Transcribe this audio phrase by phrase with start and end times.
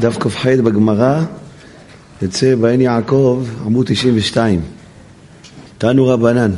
[0.00, 1.22] דף כ"ח בגמרא,
[2.22, 4.60] יוצא בעין יעקב, עמוד 92.
[5.78, 6.50] תנו רבנן,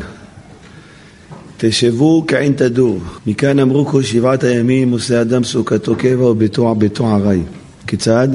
[1.57, 7.43] תשבו כעין תדור, מכאן אמרו כל שבעת הימים עושה אדם סוכתו קבע וביתו ביתו ערי.
[7.87, 8.29] כיצד?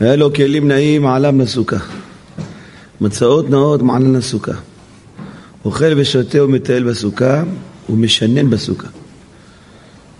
[0.00, 1.78] היה לו כלים נעים עליו לסוכה,
[3.00, 4.54] מצאות נאות מעלן לסוכה.
[5.64, 7.42] אוכל ושותה ומטייל בסוכה
[7.88, 8.88] ומשנן בסוכה.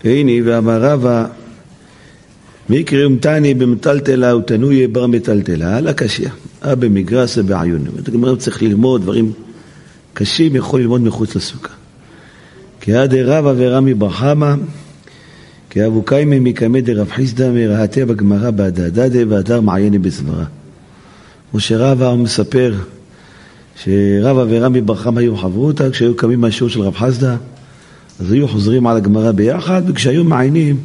[0.03, 1.25] הנה ואמר רבא
[2.69, 6.29] מקרי אומתני במטלטלה ותנויה בר מטלטלה, על הקשיא,
[6.65, 7.85] אה במגרס ובעיון.
[7.97, 9.31] זאת אומרת, צריך ללמוד דברים
[10.13, 11.73] קשים, יכול ללמוד מחוץ לסוכה.
[12.81, 14.55] כי עד רבא ורמי בר חמא,
[15.69, 20.45] כי אבו קיימי מקמא דרב חיסדא מרהטה בגמרא בהדהדדה והדר מעייני בסברה.
[21.51, 22.73] כמו שרבא מספר
[23.83, 27.35] שרבא ורמי בר חמא היו חברותא, כשהיו קמים מהשיעור של רב חסדא,
[28.19, 30.77] אז היו חוזרים על הגמרא ביחד, וכשהיו מעיינים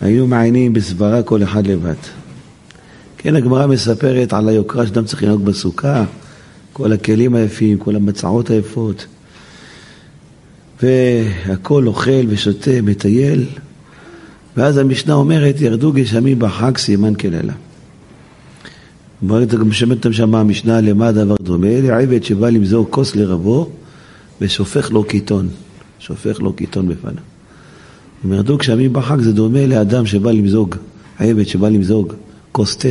[0.00, 1.94] היינו מעיינים בסברה כל אחד לבד.
[3.18, 6.04] כן, הגמרא מספרת על היוקרה שאדם צריך לנהוג בסוכה,
[6.72, 9.06] כל הכלים היפים, כל המצעות היפות,
[10.82, 13.46] והכל אוכל ושותה, מטייל,
[14.56, 17.52] ואז המשנה אומרת, ירדו גשמים בחג סימן כלילה.
[19.22, 21.80] אומרת, גם שמעתם שם המשנה למה הדבר דומה?
[21.82, 23.70] לעבד שבא למזוג כוס לרבו
[24.40, 25.48] ושופך לו קיטון,
[25.98, 27.22] שופך לו קיטון בפניו.
[28.24, 30.76] אם ירדו גשמים בחג זה דומה לאדם שבא למזוג,
[31.18, 32.12] עבד שבא למזוג
[32.52, 32.88] כוס תה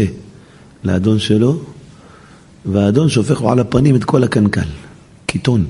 [0.83, 1.61] לאדון שלו,
[2.65, 4.67] והאדון שופך לו על הפנים את כל הקנקן,
[5.25, 5.65] קיטון.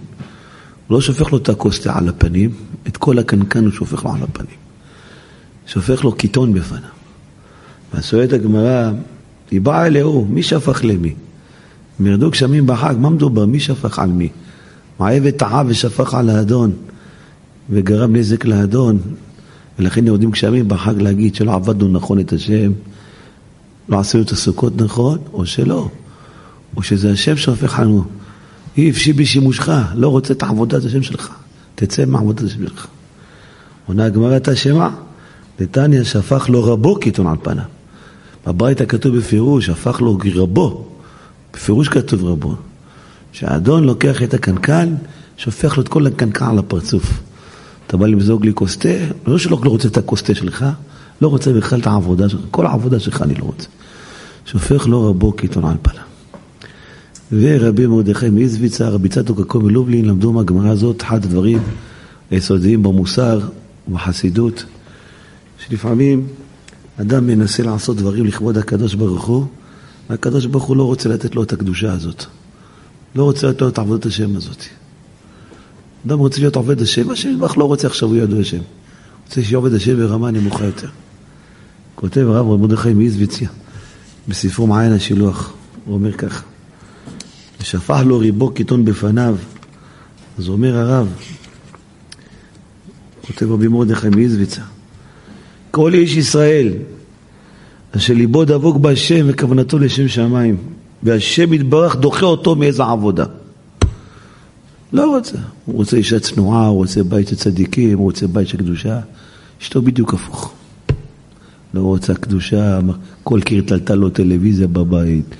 [0.87, 2.49] הוא לא שופך לו את הכוס תה על הפנים,
[2.87, 4.57] את כל הקנקן הוא שופך לו על הפנים.
[5.67, 6.89] שופך לו קיטון בפניו.
[7.93, 8.91] והסועדת הגמרא,
[9.51, 11.13] היא באה אליהו, מי שפך למי?
[12.01, 13.45] אם ירדו גשמים בחג, מה מדובר?
[13.45, 14.29] מי שפך על מי?
[14.99, 16.71] מה עבד טעה ושפך על האדון
[17.69, 18.99] וגרם נזק לאדון,
[19.79, 22.71] ולכן יורדים גשמים בחג להגיד שלא עבדנו נכון את השם,
[23.89, 25.89] לא עשינו את הסוכות נכון, או שלא,
[26.77, 28.03] או שזה השם שהופך לנו.
[28.77, 31.29] אי אפשי בשימושך, לא רוצה את עבודת השם שלך,
[31.75, 32.87] תצא מעבודת השם שלך.
[33.87, 34.89] עונה הגמרא את השמה,
[35.59, 37.63] נתניה שהפך לו רבו קיטון על פניו.
[38.47, 40.87] בברייתא כתוב בפירוש, הפך לו רבו,
[41.53, 42.55] בפירוש כתוב רבו,
[43.31, 44.95] שהאדון לוקח את הקנקן,
[45.37, 47.28] שופך לו את כל הקנקן על הפרצוף.
[47.89, 48.89] אתה בא למזוג לי כוס תה,
[49.27, 50.65] לא שלא לא רוצה את הכוס תה שלך,
[51.21, 53.67] לא רוצה בכלל את העבודה שלך, כל העבודה שלך אני לא רוצה.
[54.45, 56.03] שופך לו רבו קיטון על פניו.
[57.31, 61.59] ורבי מרדכי מאיזביצה, רבי צדוק הקום מלובלין, למדו מהגמרא הזאת אחד הדברים
[62.31, 63.39] היסודיים במוסר
[63.87, 64.65] ובחסידות,
[65.67, 66.27] שלפעמים
[67.01, 69.45] אדם מנסה לעשות דברים לכבוד הקדוש ברוך הוא,
[70.09, 72.25] והקדוש ברוך הוא לא רוצה לתת לו את הקדושה הזאת.
[73.15, 74.78] לא רוצה לתת לו את עבודת השם הזאת.
[76.07, 78.59] אדם רוצה להיות עובד השם, השם יתברך לא רוצה עכשיו להיות עובד השם.
[79.25, 80.87] רוצה שיהיה עובד השם ברמה נמוכה יותר.
[81.95, 83.49] כותב הרב רב מרדכי מאיזביציה
[84.27, 85.53] בספרו מעיין השילוח,
[85.85, 86.43] הוא אומר ככה:
[87.61, 89.35] ושפך לו ריבו קיטון בפניו,
[90.37, 91.07] אז אומר הרב,
[93.27, 94.61] כותב רבי מרדכי מאיזביצה,
[95.71, 96.73] כל איש ישראל
[97.97, 100.57] אשר ליבו דבוק בהשם וכוונתו לשם שמיים,
[101.03, 103.25] והשם יתברך דוחה אותו מאיזה עבודה.
[104.93, 105.37] לא רוצה.
[105.65, 108.99] הוא רוצה אישה צנועה, הוא רוצה בית של צדיקים, הוא רוצה בית של קדושה.
[109.61, 110.53] אשתו בדיוק הפוך.
[111.73, 112.79] לא רוצה קדושה,
[113.23, 115.35] כל קיר טלטל לו טלוויזיה בבית.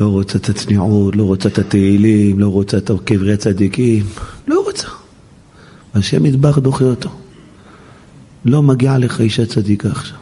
[0.00, 4.04] לא רוצה את הצניעות, לא רוצה את התהילים, לא רוצה את קברי הצדיקים.
[4.48, 4.88] לא רוצה.
[5.94, 7.10] השם ידבח דוחה אותו.
[8.44, 10.18] לא מגיעה לך אישה צדיקה עכשיו.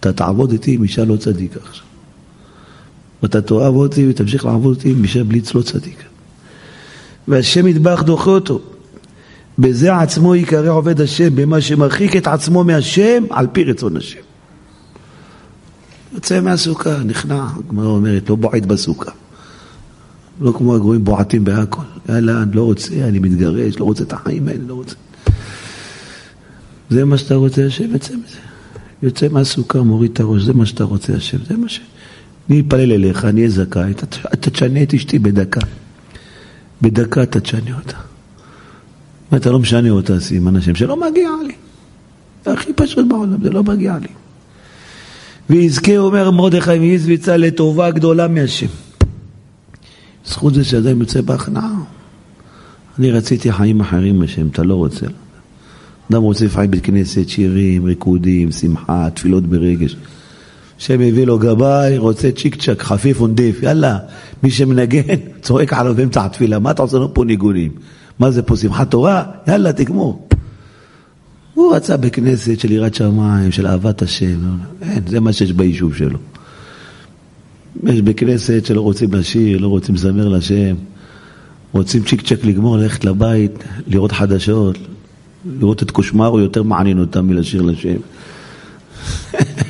[0.00, 1.84] אתה תעבוד איתי עם אישה לא צדיקה עכשיו.
[3.22, 6.04] ואתה תאהב אותי ותמשיך לעבוד אותי עם אישה בליץ לא צדיקה.
[7.28, 8.60] והשם ידבח דוחה אותו.
[9.58, 14.20] בזה עצמו ייקרא עובד השם, במה שמרחיק את עצמו מהשם על פי רצון השם.
[16.14, 19.10] יוצא מהסוכה, נכנע, הגמרא אומרת, לא בועט בסוכה.
[20.40, 21.82] לא כמו הגרועים בועטים בהכל.
[22.08, 24.94] יאללה, אני לא רוצה, אני מתגרש, לא רוצה את החיים האלה, לא רוצה.
[26.90, 28.38] זה מה שאתה רוצה, השם יוצא מזה.
[29.02, 31.80] יוצא מהסוכה, מוריד את הראש, זה מה שאתה רוצה, השם, זה מה ש...
[32.50, 33.90] אני אתפלל אליך, אני אהיה זכאי,
[34.34, 35.60] אתה תשנה את אשתי בדקה.
[36.82, 37.96] בדקה אתה תשנה אותה.
[39.32, 41.54] מה, אתה לא משנה אותה, סימן השם, שלא מגיע לי.
[42.44, 44.08] זה הכי פשוט בעולם, זה לא מגיע לי.
[45.50, 48.66] ויזכה, אומר מרדכי מאיזביצה, לטובה גדולה מהשם.
[50.26, 51.74] זכות זה שאדם יוצא בהכנעה.
[52.98, 55.06] אני רציתי חיים אחרים מהשם, אתה לא רוצה.
[56.10, 59.96] אדם רוצה לפעמים בית כנסת, שירים, ריקודים, שמחה, תפילות ברגש.
[60.78, 63.98] השם הביא לו גבאי, רוצה צ'יק צ'ק, חפיף ונדיף, יאללה,
[64.42, 67.72] מי שמנגן, צועק עליו באמצע התפילה, מה אתה עושה לנו פה ניגונים?
[68.18, 69.24] מה זה פה, שמחת תורה?
[69.48, 70.28] יאללה, תגמור.
[71.54, 74.38] הוא רצה בכנסת של יראת שמיים, של אהבת השם.
[74.82, 76.18] אין, זה מה שיש ביישוב שלו.
[77.84, 80.76] יש בכנסת שלא רוצים לשיר, לא רוצים לזמר לשם,
[81.72, 83.52] רוצים צ'יק צ'ק לגמור, ללכת לבית,
[83.86, 84.78] לראות חדשות,
[85.60, 87.96] לראות את קושמרו יותר מעניין אותם מלשיר לשם.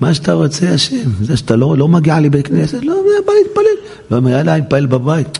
[0.00, 2.94] מה שאתה רוצה, השם, זה שאתה לא, לא מגיע לי בית כנסת, לא,
[3.26, 3.64] בא להתפלל.
[4.10, 5.38] לא, יאללה, אני מתפלל בבית.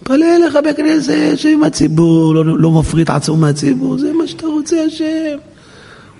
[0.00, 5.36] מתפלל לך בכנסת, שעם הציבור, לא, לא מפריט עצמו מהציבור, זה מה שאתה רוצה, השם.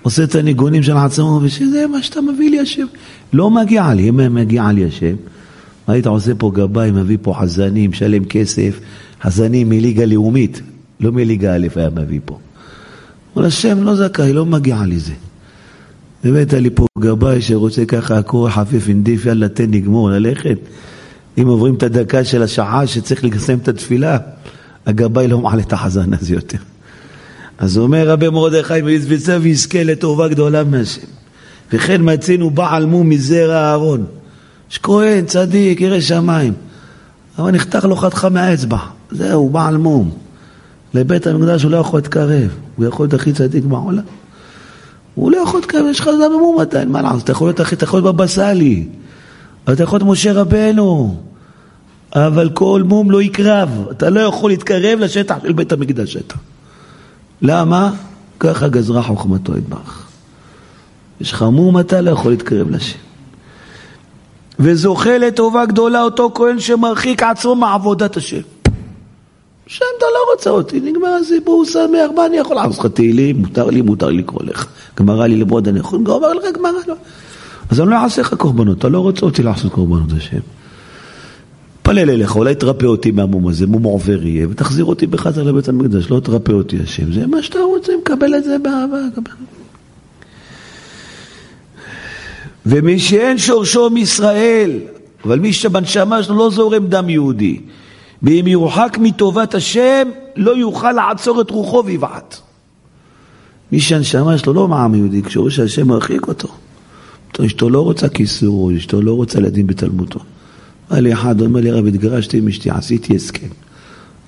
[0.02, 2.86] עושה את הניגונים של עצמו, ושזה מה שאתה מביא לי, השם.
[3.32, 5.14] לא מגיע לי, אם מגיע לי, השם.
[5.86, 8.80] היית עושה פה גבאי, מביא פה חזנים, משלם כסף,
[9.22, 10.60] חזנים מליגה לאומית,
[11.00, 12.38] לא מליגה א' היה מביא פה.
[13.36, 15.12] אבל השם לא זכאי, לא מגיע לי זה.
[16.26, 20.58] הבאת לי פה גבאי שרוצה ככה, הכור חפיף אינדיף, יאללה, תן נגמור, ללכת.
[21.38, 24.18] אם עוברים את הדקה של השעה שצריך לסיים את התפילה,
[24.86, 26.58] הגבאי לא מעלה את החזן הזה יותר.
[27.58, 31.00] אז אומר רבי מרדכי, ויזבצה ויזכה לטובה גדולה מהשם.
[31.72, 34.04] וכן מצינו בעל מום מזרע אהרון.
[34.70, 36.52] יש כהן, צדיק, ירא שמיים.
[37.38, 38.78] אבל נחתך לו חתיכה מהאצבע.
[39.10, 40.10] זהו, בעל מום.
[40.94, 42.48] לבית המקדש הוא לא יכול להתקרב.
[42.76, 44.02] הוא יכול להיות הכי צדיק בעולם.
[45.16, 47.24] הוא לא יכול להתקרב, יש לך זמן במום עדיין, מה לעשות?
[47.24, 48.88] אתה יכול להיות אתה יכול להיות בבא סאלי.
[49.72, 51.16] אתה יכול להיות משה רבנו.
[52.14, 53.86] אבל כל מום לא יקרב.
[53.90, 56.34] אתה לא יכול להתקרב לשטח של בית המקדש אתה.
[57.42, 57.92] למה?
[58.40, 60.06] ככה גזרה חוכמתו יתברך.
[61.20, 62.98] יש לך מום, אתה לא יכול להתקרב לשם.
[64.58, 68.40] וזוכה לטובה גדולה אותו כהן שמרחיק עצמו מעבודת השם.
[69.66, 73.36] שם אתה לא רוצה אותי, נגמר הסיפור, שמח, מה אני יכול לעשות לך תהילים?
[73.36, 74.66] מותר לי, מותר לי לקרוא לך.
[74.98, 76.94] גמרא לי ללמוד, אני יכול לומר לך גמרא, לא.
[77.70, 80.38] אז אני לא אעשה לך קורבנות, אתה לא רוצה אותי לעשות קורבנות השם.
[81.82, 86.10] פלל אליך, אולי תרפא אותי מהמום הזה, מום עובר יהיה, ותחזיר אותי בחזר לבית המקדש,
[86.10, 87.12] לא תרפא אותי השם.
[87.12, 88.98] זה מה שאתה רוצה, מקבל את זה באהבה.
[92.66, 94.78] ומי שאין שורשו מישראל,
[95.24, 97.60] אבל מי שבנשמה שלו לא זורם דם יהודי,
[98.22, 102.36] ואם יורחק מטובת השם, לא יוכל לעצור את רוחו ויבעט.
[103.72, 106.48] מי שהנשמה שלו לא מעם יהודי, כשהוא שהשם מרחיק אותו.
[107.46, 110.18] אשתו לא רוצה כיסור, אשתו לא רוצה לדין בתלמודו.
[110.90, 113.46] אמר לי אחד, אומר לי, רב, התגרשתי עם אשתי, עשיתי הסכם.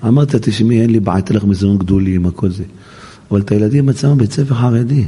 [0.07, 2.63] אמרת, תשמעי, אין לי בעיה, אתן לך מזונות גדולים, הכל זה.
[3.31, 5.05] אבל את הילדים מצאנו בית ספר חרדי.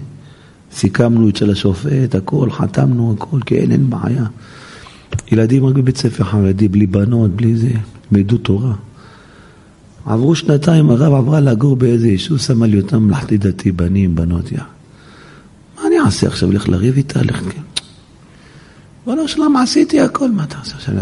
[0.73, 4.25] סיכמנו אצל השופט, הכל, חתמנו הכל, אין, אין בעיה.
[5.31, 7.69] ילדים רק בבית ספר חרדי, בלי בנות, בלי זה,
[8.11, 8.73] ילמדו תורה.
[10.05, 14.57] עברו שנתיים, הרב עברה לגור באיזה יישוב, שמה לי אותם ממלכתי דתי, בנים, בנות, יא.
[15.77, 16.51] מה אני אעשה עכשיו?
[16.51, 17.21] לך לריב איתה?
[17.21, 17.35] לך...
[17.35, 17.61] כן.
[19.07, 20.95] ריבונו של עולם, עשיתי הכל, מה אתה עושה עכשיו?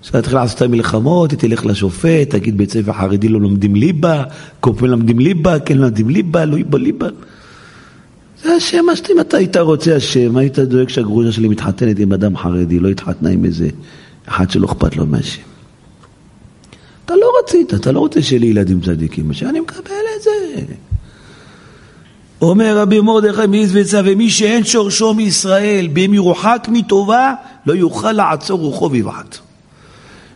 [0.00, 4.24] עכשיו תתחיל לעשות את המלחמות, תלך לשופט, תגיד בית ספר חרדי לא לומדים ליבה,
[4.60, 7.08] כל פעם לומדים ליבה, כן לומדים ליבה, לא יבוא ליבה.
[8.42, 12.78] זה השם, אם אתה היית רוצה השם, היית דואג שהגרושה שלי מתחתנת עם אדם חרדי,
[12.78, 13.68] לא התחתנה עם איזה
[14.26, 15.53] אחד שלא אכפת לו מהשם.
[17.04, 20.30] אתה לא רצית, אתה לא רוצה שיהיה לי ילדים צדיקים, שאני מקבל את זה.
[22.42, 27.34] אומר רבי מרדכי מאיזבצה, ומי שאין שורשו מישראל, באם ירוחק מטובה,
[27.66, 29.38] לא יוכל לעצור רוחו ויבעט.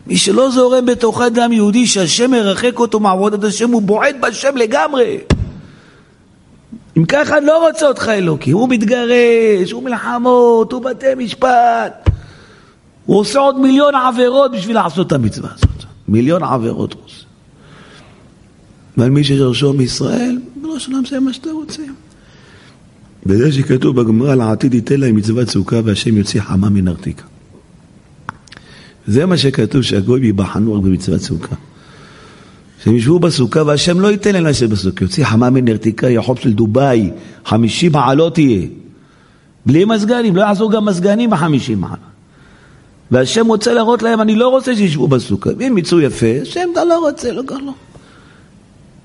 [0.07, 5.17] מי שלא זורם בתוך אדם יהודי שהשם מרחק אותו מעבודת השם, הוא בועט בשם לגמרי.
[6.97, 12.09] אם ככה לא רוצה אותך אלוקי, הוא מתגרש, הוא מלחמות, הוא בתי משפט.
[13.05, 15.78] הוא עושה עוד מיליון עבירות בשביל לעשות את המצווה הזאת.
[16.09, 17.25] מיליון עבירות הוא עושה.
[18.97, 21.83] ועל מי ששרשו מישראל, בראש שלם זה מה שאתה רוצה.
[23.25, 27.23] וזה שכתוב בגמרא לעתיד ייתן להם מצוות סוכה והשם יוציא חמה מן ארתיקה.
[29.07, 31.55] זה מה שכתוב שהגוי ייבחנו רק במצוות סוכה.
[32.83, 36.39] שהם ישבו בסוכה והשם לא ייתן להם לשבת בסוכה, יוציא חמה מן ארתיקה, יהיה חוב
[36.39, 37.11] של דובאי,
[37.45, 38.67] חמישים מעלות יהיה.
[39.65, 42.08] בלי מזגנים, לא יעזור גם מזגנים בחמישים מעלות.
[43.11, 45.49] והשם רוצה להראות להם, אני לא רוצה שישבו בסוכה.
[45.57, 47.73] ואם יצאו יפה, השם אתה לא רוצה, לא קר לו.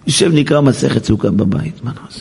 [0.07, 2.21] יושב נקרא מסכת סוכה בבית, מה נעשה?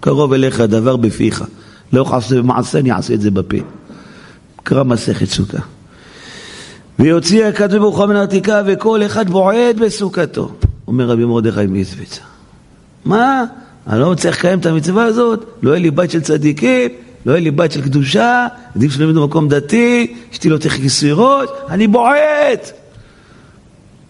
[0.00, 1.44] קרוב אליך הדבר בפיך.
[1.92, 3.56] לא יכול לעשות במעשה, אני אעשה את זה בפה.
[4.62, 5.58] קרא מסכת סוכה.
[6.98, 10.50] ויוציא הכתוב ברוך הוא מן העתיקה וכל אחד בועט בסוכתו.
[10.86, 12.20] אומר רבי מרדכי מיסביצה.
[13.04, 13.44] מה?
[13.86, 16.90] אני לא מצליח לקיים את המצווה הזאת, לא יהיה לי בית של צדיקים,
[17.26, 18.46] לא יהיה לי בית של קדושה,
[18.76, 22.72] עדיף שלא יהיה במקום דתי, אשתי לא כיסוי ראש, אני בועט!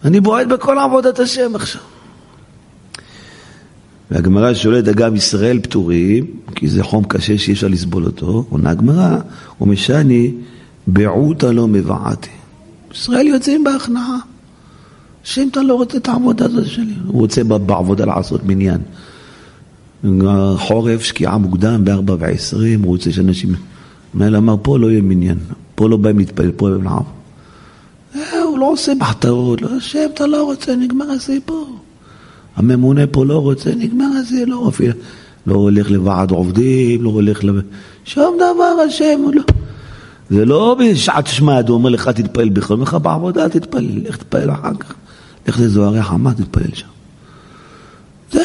[0.05, 1.81] אני בועט בכל עבודת השם עכשיו.
[4.11, 9.17] והגמרא שואלת, אגב, ישראל פטורים, כי זה חום קשה שאי אפשר לסבול אותו, עונה הגמרא,
[9.61, 10.33] ומשני,
[10.87, 12.31] בעוטה לא מבעתי.
[12.93, 14.17] ישראל יוצאים בהכנעה.
[15.25, 16.95] השם, אתה לא רוצה את העבודה הזאת שלי.
[17.07, 18.81] הוא רוצה בעבודה לעשות מניין.
[20.57, 23.55] חורף, שקיעה מוקדם, ב-4 ו-20, הוא רוצה שאנשים...
[24.15, 25.39] מנהל אמר, פה לא יהיה מניין,
[25.75, 27.03] פה לא באים להתפלל, פה לעם.
[28.17, 31.79] אה, הוא לא עושה מחתרות, לא, השם, אתה לא רוצה, נגמר הסיפור.
[32.57, 34.93] הממונה פה לא רוצה, נגמר הסיפור, לא, אפילו,
[35.47, 37.49] לא הולך לוועד עובדים, לא הולך ל...
[38.05, 39.43] שום דבר, השם, הוא לא...
[40.31, 44.75] זה לא בשעת שמד, הוא אומר לך תתפלל הוא אומר בעבודה תתפלל, לך תתפלל אחר
[44.81, 44.95] כך.
[45.49, 46.98] לך לזוהרי חמה, תתפלל שם.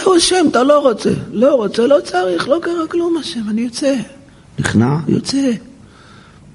[0.04, 1.10] זהו השם, אתה לא רוצה.
[1.32, 3.96] לא רוצה, לא צריך, לא קרה כלום השם, אני יוצא.
[4.60, 5.52] נכנע, יוצא.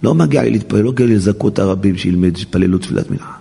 [0.03, 3.33] לא מגיע לי להתפלל, לא מגיע לי לזכות הרבים שילמד, שיתפללו תפילת מנחה.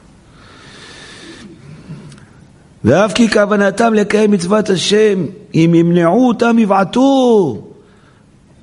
[2.83, 7.63] ואף כי כוונתם לקיים מצוות השם, אם ימנעו אותם יבעטו.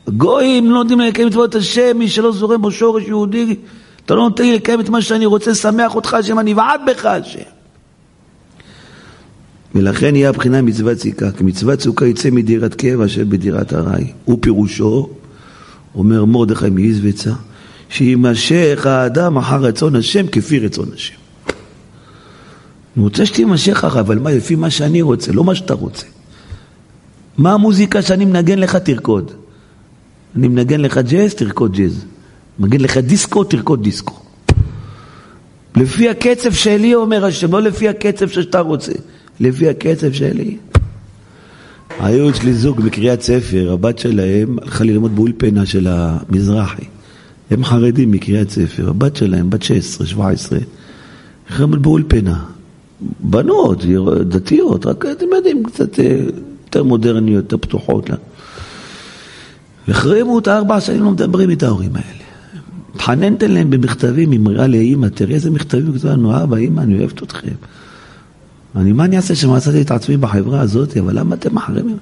[0.09, 3.57] גויים לא נותנים לקיים מצוות השם, מי שלא זורם בו שורש יהודי,
[4.07, 7.05] אתה לא נותן לי לקיים את מה שאני רוצה, שמח אותך השם, אני אבעט בך
[7.05, 7.54] השם.
[9.75, 14.13] ולכן יהיה הבחינה מצוות סיכה, כי מצוות סוכה יצא מדירת קבע אשר בדירת ארעי.
[14.25, 15.09] הוא פירושו,
[15.95, 17.33] אומר מרדכי מאיזבצה,
[17.89, 21.15] שימשך האדם אחר רצון השם כפי רצון השם.
[22.97, 26.07] אני רוצה שתימשך אחריו, אבל מה, לפי מה שאני רוצה, לא מה שאתה רוצה.
[27.39, 29.31] מה המוזיקה שאני מנגן לך, תרקוד.
[30.37, 32.05] אני מנגן לך ג'אז, תרקוד ג'אז.
[32.59, 34.21] מנגן לך דיסקו, תרקוד דיסקו.
[35.77, 38.93] לפי הקצב שלי, אומר השם, לא לפי הקצב שאתה רוצה.
[39.41, 40.57] לפי הקצב שלי.
[42.01, 46.85] היו אצלי זוג בקריית ספר, הבת שלהם הלכה ללמוד באולפנה של המזרחי.
[47.51, 50.59] הם חרדים מקריית ספר, הבת שלהם, בת 16, 17,
[51.49, 52.45] הלכה ללמוד באולפנה.
[53.21, 53.85] בנות,
[54.29, 56.21] דתיות, רק אתם יודעים, קצת אה,
[56.65, 58.11] יותר מודרניות, יותר פתוחות.
[59.89, 62.25] החרימו אותה ארבע שנים, לא מדברים את ההורים האלה.
[62.95, 67.55] התחננת להם במכתבים, אמרה לאימא, תראי איזה מכתבים כתובים לנו, אבא, אימא, אני אוהבת אתכם.
[68.77, 71.99] אני, מה אני אעשה שמצאתי את עצמי בחברה הזאת, אבל למה אתם מחרימים?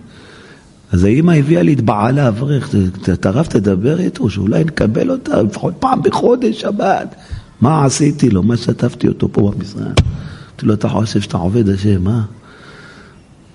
[0.93, 2.75] אז האימא הביאה לי את בעלה אברך,
[3.13, 7.15] את הרב תדבר איתו, שאולי נקבל אותה לפחות פעם בחודש, שבת.
[7.61, 8.43] מה עשיתי לו?
[8.43, 9.83] מה שתפתי אותו פה במשרד?
[9.83, 12.21] אמרתי לו, אתה חושב שאתה עובד השם, אה?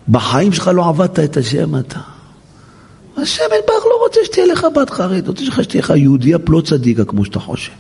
[0.10, 2.00] בחיים שלך לא עבדת את השם אתה.
[3.18, 7.26] השם יתברך לא רוצה שתהיה לך בת חרד, רוצה שתהיה לך יהודייה פלוט צדיקה כמו
[7.26, 7.72] שאתה חושב.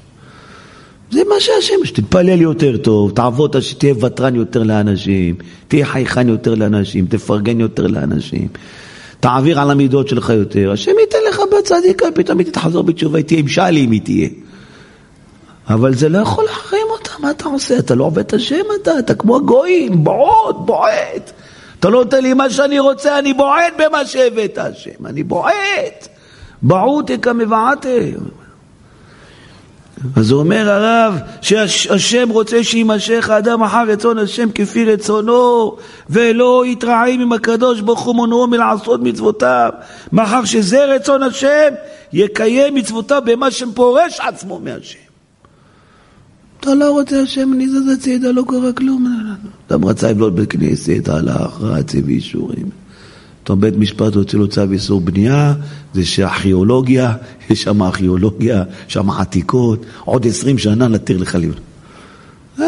[1.11, 5.35] זה מה שהשם, שתתפלל יותר טוב, תעבוד, שתהיה ותרן יותר לאנשים,
[5.67, 8.47] תהיה חייכן יותר לאנשים, תפרגן יותר לאנשים,
[9.19, 13.47] תעביר על המידות שלך יותר, השם ייתן לך בצדיקה, פתאום היא תחזור בתשובה, תהיה עם
[13.47, 14.29] שאלי אם היא תהיה.
[15.69, 17.79] אבל זה לא יכול להחרים אותה, מה אתה עושה?
[17.79, 21.31] אתה לא עובד את השם אתה, אתה כמו הגויים, בועט, בועט.
[21.79, 26.07] אתה לא נותן לי מה שאני רוצה, אני בועט במה שהבאת השם, אני בועט.
[26.61, 27.89] בעותי כמבעתה.
[30.15, 35.75] אז אומר הרב שהשם רוצה שימשך האדם אחר רצון השם כפי רצונו
[36.09, 39.69] ולא יתרעם עם הקדוש ברוך הוא מונעו מלעשות מצוותיו
[40.11, 41.73] מאחר שזה רצון השם
[42.13, 45.07] יקיים מצוותיו במה שפורש עצמו מהשם
[46.59, 49.07] אתה לא רוצה השם, אני זז הצידה, לא קרה כלום.
[49.69, 52.69] אדם רצה לבלוט בית כנסת, הלך, רץ, הביא אישורים.
[53.47, 55.53] פתאום בית משפט הוציא לו צו איסור בנייה,
[55.93, 57.13] זה שארכיאולוגיה,
[57.49, 61.59] יש שם ארכיאולוגיה, שם עתיקות, עוד עשרים שנה נתיר לך לבנות.
[62.59, 62.65] אה,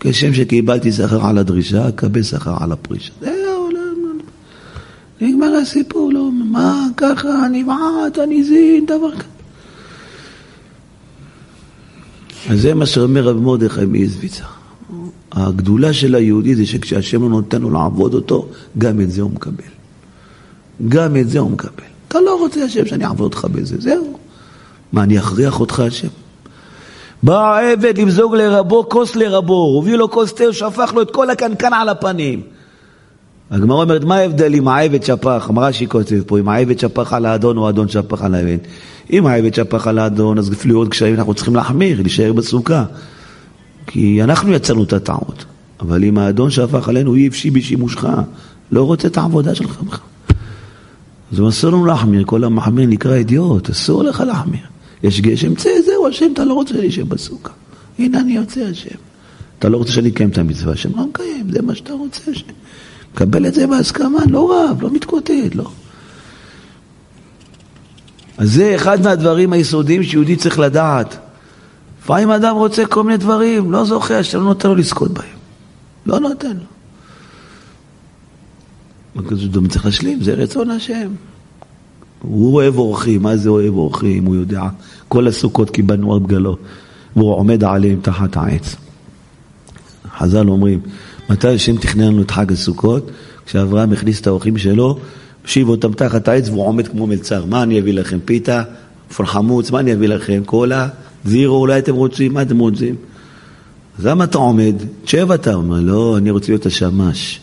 [0.00, 3.12] כשם שקיבלתי שכר על הדרישה, אקבל שכר על הפרישה.
[3.20, 3.80] זהו, לא,
[5.20, 9.24] נגמר הסיפור, לא, מה, ככה, אני בעט, אני זין, דבר כזה.
[12.50, 14.44] אז זה מה שאומר רב מרדכי מאיזביצה.
[15.32, 19.77] הגדולה של היהודי זה שכשהשם לא נותן לו לעבוד אותו, גם את זה הוא מקבל.
[20.88, 21.84] גם את זה הוא מקבל.
[22.08, 24.18] אתה לא רוצה השם שאני אעבוד אותך בזה, זהו.
[24.92, 26.08] מה, אני אכריח אותך השם?
[27.22, 31.30] בא העבד למזוג לרבו, כוס לרבו, הוא הביא לו כוס תה, שפך לו את כל
[31.30, 32.42] הקנקן על הפנים.
[33.50, 37.26] הגמרא אומרת, מה ההבדל אם העבד שפך, אמרה שהיא כותבת פה, אם העבד שפך על
[37.26, 38.58] האדון או האדון שפך על העבד.
[39.12, 42.84] אם העבד שפך על האדון, אז אפילו עוד קשיים אנחנו צריכים להחמיר, להישאר בסוכה.
[43.86, 45.44] כי אנחנו יצרנו את הטעות.
[45.80, 48.04] אבל אם האדון שפך עלינו, היא הפשי בשימושך,
[48.72, 50.07] לא רוצה את העבודה שלך בכלל.
[51.32, 54.60] אז אסור לנו להחמיר, כל המחמיר נקרא אידיוט, אסור לך להחמיר.
[55.02, 57.52] יש גשם, צא, זהו, השם, אתה לא רוצה להישב בסוכה.
[57.98, 58.94] הנה אני יוצא, השם.
[59.58, 62.46] אתה לא רוצה שאני אקיים את המצווה, השם לא מקיים, זה מה שאתה רוצה, השם.
[63.14, 65.70] מקבל את זה בהסכמה, לא רב, לא מתקוטט, לא.
[68.38, 71.18] אז זה אחד מהדברים היסודיים שיהודי צריך לדעת.
[72.02, 75.38] לפעמים אדם רוצה כל מיני דברים, לא זוכה, השם לא נותן לו לזכות בהם.
[76.06, 76.77] לא נותן לו.
[79.52, 81.08] גם צריך להשלים, זה רצון השם.
[82.22, 84.24] הוא אוהב אורחים, מה זה אוהב אורחים?
[84.24, 84.62] הוא יודע,
[85.08, 86.56] כל הסוכות קיבלנו על בגלו,
[87.16, 88.76] והוא עומד עליהם תחת העץ.
[90.18, 90.80] חז"ל אומרים,
[91.30, 93.10] מתי השם תכנן לנו את חג הסוכות?
[93.46, 94.98] כשאברהם הכניס את האורחים שלו,
[95.42, 97.44] הושיב אותם תחת העץ והוא עומד כמו מלצר.
[97.44, 98.18] מה אני אביא לכם?
[98.24, 98.62] פיתה?
[99.16, 99.70] פול חמוץ?
[99.70, 100.42] מה אני אביא לכם?
[100.46, 100.88] קולה?
[101.24, 102.34] זירו אולי אתם רוצים?
[102.34, 102.94] מה אתם רוצים?
[103.98, 104.74] אז למה אתה עומד?
[105.04, 105.54] תשב אתה.
[105.54, 107.40] הוא אומר, לא, אני רוצה להיות השמש.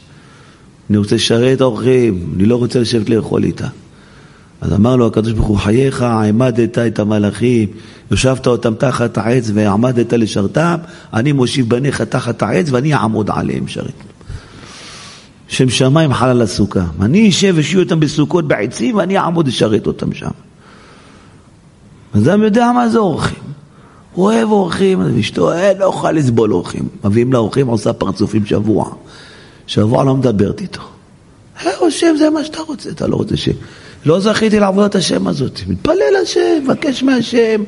[0.89, 3.67] אני רוצה לשרת אורחים, אני לא רוצה לשבת לאכול איתה.
[4.61, 7.69] אז אמר לו הקדוש ברוך הוא, חייך, העמדת את המלאכים,
[8.11, 10.75] יושבת אותם תחת העץ ועמדת לשרתם,
[11.13, 13.93] אני מושיב בניך תחת העץ ואני אעמוד עליהם שרת.
[15.47, 16.85] שם שמיים חלל הסוכה.
[17.01, 20.29] אני אשב ושיהיו אותם בסוכות בעצים ואני אעמוד לשרת אותם שם.
[22.13, 23.39] אז אדם יודע מה זה אורחים.
[24.13, 26.87] הוא אוהב אורחים, אשתו אין, לא יכול לסבול אורחים.
[27.03, 28.89] מביאים לאורחים, עושה פרצופים שבוע.
[29.67, 30.81] שבוע לא מדברת איתו.
[31.65, 33.49] אה, השם זה מה שאתה רוצה, אתה לא רוצה ש...
[34.05, 35.59] לא זכיתי לעבודת השם הזאת.
[35.67, 37.63] מתפלל לשם, מבקש מהשם,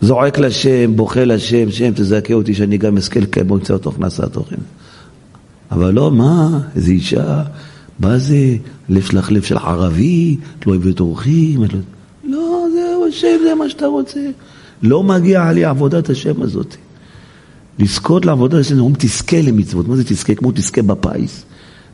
[0.00, 4.56] זועק לשם, בוכה לשם, שם תזכה אותי שאני גם אזכה לקיים באמצעות תוכנסת תוכן.
[5.70, 7.42] אבל לא, מה, איזה אישה,
[7.98, 8.56] מה זה,
[8.88, 11.68] לב שלך לב של ערבי, לא אוהבת אורחים, לא,
[12.24, 14.20] לא, זהו, השם זה מה שאתה רוצה.
[14.82, 16.76] לא מגיע לי עבודת השם הזאת.
[17.78, 20.34] לזכות לעבודת השם, אומרים תזכה למצוות, מה זה תזכה?
[20.34, 21.44] כמו תזכה בפיס.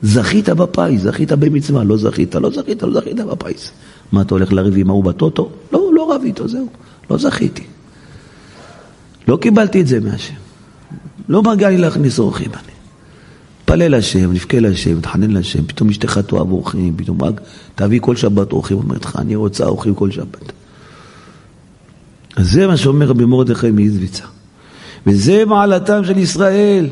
[0.03, 3.71] זכית בפיס, זכית במצווה, לא זכית, לא זכית, לא זכית בפיס.
[4.13, 5.51] מה, אתה הולך לריב עם ההוא בטוטו?
[5.73, 6.67] לא, לא רב איתו, זהו,
[7.11, 7.63] לא זכיתי.
[9.29, 10.35] לא קיבלתי את זה מהשם.
[11.29, 12.73] לא מגיע לי להכניס אורחים אני.
[13.89, 17.41] להשם, נבכה להשם, מתחנן להשם, פתאום אשתך תאהב אורחים, פתאום רק
[17.75, 20.53] תביא כל שבת אורחים, אומרת לך, אני רוצה אורחים כל שבת.
[22.37, 24.25] אז זה מה שאומר רבי מרדכי מאיזביצה.
[25.07, 26.89] וזה מעלתם של ישראל.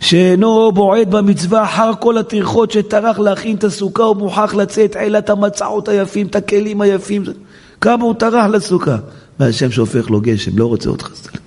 [0.00, 6.26] שאינו בועט במצווה אחר כל הטרחות שטרח להכין את הסוכה ומוכרח לצאת עילת המצעות היפים,
[6.26, 7.22] את הכלים היפים.
[7.80, 8.96] כמה הוא טרח לסוכה.
[9.40, 11.38] והשם שופך לו גשם, לא רוצה אותך סתם.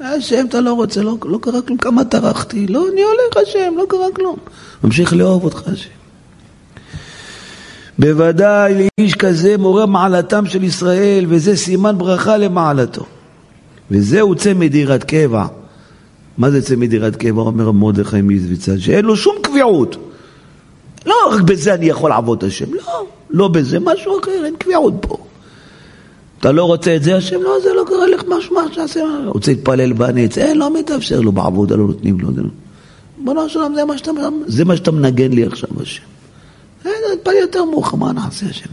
[0.00, 3.84] השם אתה לא רוצה, לא, לא קרה כלום, כמה טרחתי, לא, אני הולך השם, לא
[3.88, 4.36] קרה כלום.
[4.84, 5.90] ממשיך לאהוב אותך השם.
[7.98, 13.06] בוודאי לאיש כזה מורה מעלתם של ישראל, וזה סימן ברכה למעלתו.
[13.90, 15.46] וזהו צמד דירת קבע.
[16.38, 18.78] מה זה צמד דירת קבע, אומר מרדכי מזוויצן?
[18.78, 19.96] שאין לו שום קביעות.
[21.06, 25.16] לא רק בזה אני יכול לעבוד השם, לא, לא בזה, משהו אחר, אין קביעות פה.
[26.40, 29.50] אתה לא רוצה את זה, השם, לא, זה לא קרה לך משהו, מה שעשה, רוצה
[29.50, 32.28] להתפלל בנץ, אין, לא מתאפשר לו, בעבודה לא נותנים לו.
[33.48, 34.10] שלום, זה מה שאתה,
[34.46, 36.02] זה מה שאתה מנגן לי עכשיו, השם.
[36.84, 38.68] אין, נתפלל יותר מאוחר, מה נעשה, השם?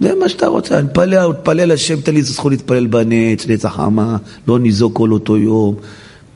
[0.00, 4.16] זה מה שאתה רוצה, נתפלל, נתפלל השם, תן לי את הזכות להתפלל בנץ, נץ החמה,
[4.48, 5.74] לא ניזוק כל אותו יום.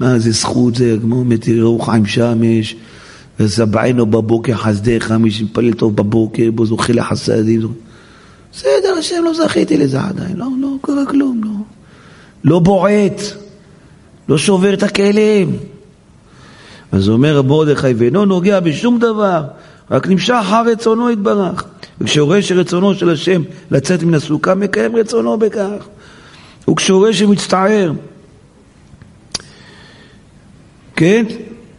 [0.00, 2.76] מה זה זכות, זה כמו מתיראו חיים שמש,
[3.40, 7.72] וסבענו בבוקר חסדיך, מי שמתפלל טוב בבוקר, בו זוכה לחסדים.
[8.52, 11.50] בסדר, השם לא זכיתי לזה עדיין, לא, לא קרה כלום, לא.
[12.44, 13.22] לא בועט,
[14.28, 15.56] לא שובר את הכלים.
[16.92, 19.42] אז אומר מרדכי, ואינו נוגע בשום דבר,
[19.90, 21.64] רק נמשך אחר רצונו יתברך.
[22.00, 25.88] וכשהוא רואה שרצונו של השם לצאת מן הסוכה, מקיים רצונו בכך.
[26.70, 27.92] וכשהוא רואה שמצטער,
[30.96, 31.24] כן?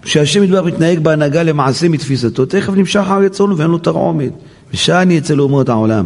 [0.06, 4.32] שהשם יתברך מתנהג בהנהגה למעשה מתפיסתו, תכף נמשך רצונו ואין לו תרעומת.
[4.74, 6.06] ושאני אצל אומות העולם,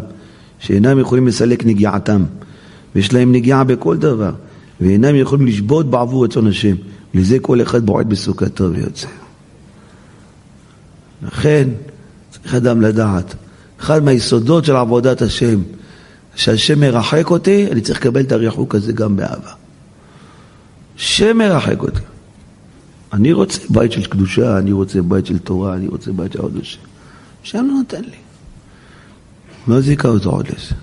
[0.59, 2.23] שאינם יכולים לסלק נגיעתם,
[2.95, 4.31] ויש להם נגיעה בכל דבר,
[4.81, 6.75] ואינם יכולים לשבות בעבור רצון השם.
[7.13, 9.07] לזה כל אחד בועט בסוכתו ויוצא.
[11.21, 11.69] לכן
[12.31, 13.35] צריך אדם לדעת,
[13.83, 15.61] אחד מהיסודות של עבודת השם,
[16.35, 19.51] שהשם מרחק אותי, אני צריך לקבל את הריחוק הזה גם באהבה.
[20.97, 22.01] השם מרחק אותי.
[23.13, 26.57] אני רוצה בית של קדושה, אני רוצה בית של תורה, אני רוצה בית של עוד
[26.61, 26.79] השם.
[27.43, 28.17] השם לא נותן לי.
[29.67, 30.75] לא זיכה אותו עוד לזה.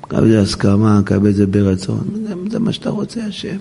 [0.00, 2.04] קבל את זה הסכמה, קבל את זה ברצון.
[2.26, 3.56] זה, זה מה שאתה רוצה, השם.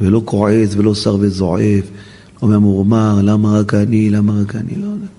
[0.00, 1.84] ולא כועס ולא שר וזועף,
[2.42, 5.17] לא ממורמר, למה רק אני, למה רק אני, לא יודע.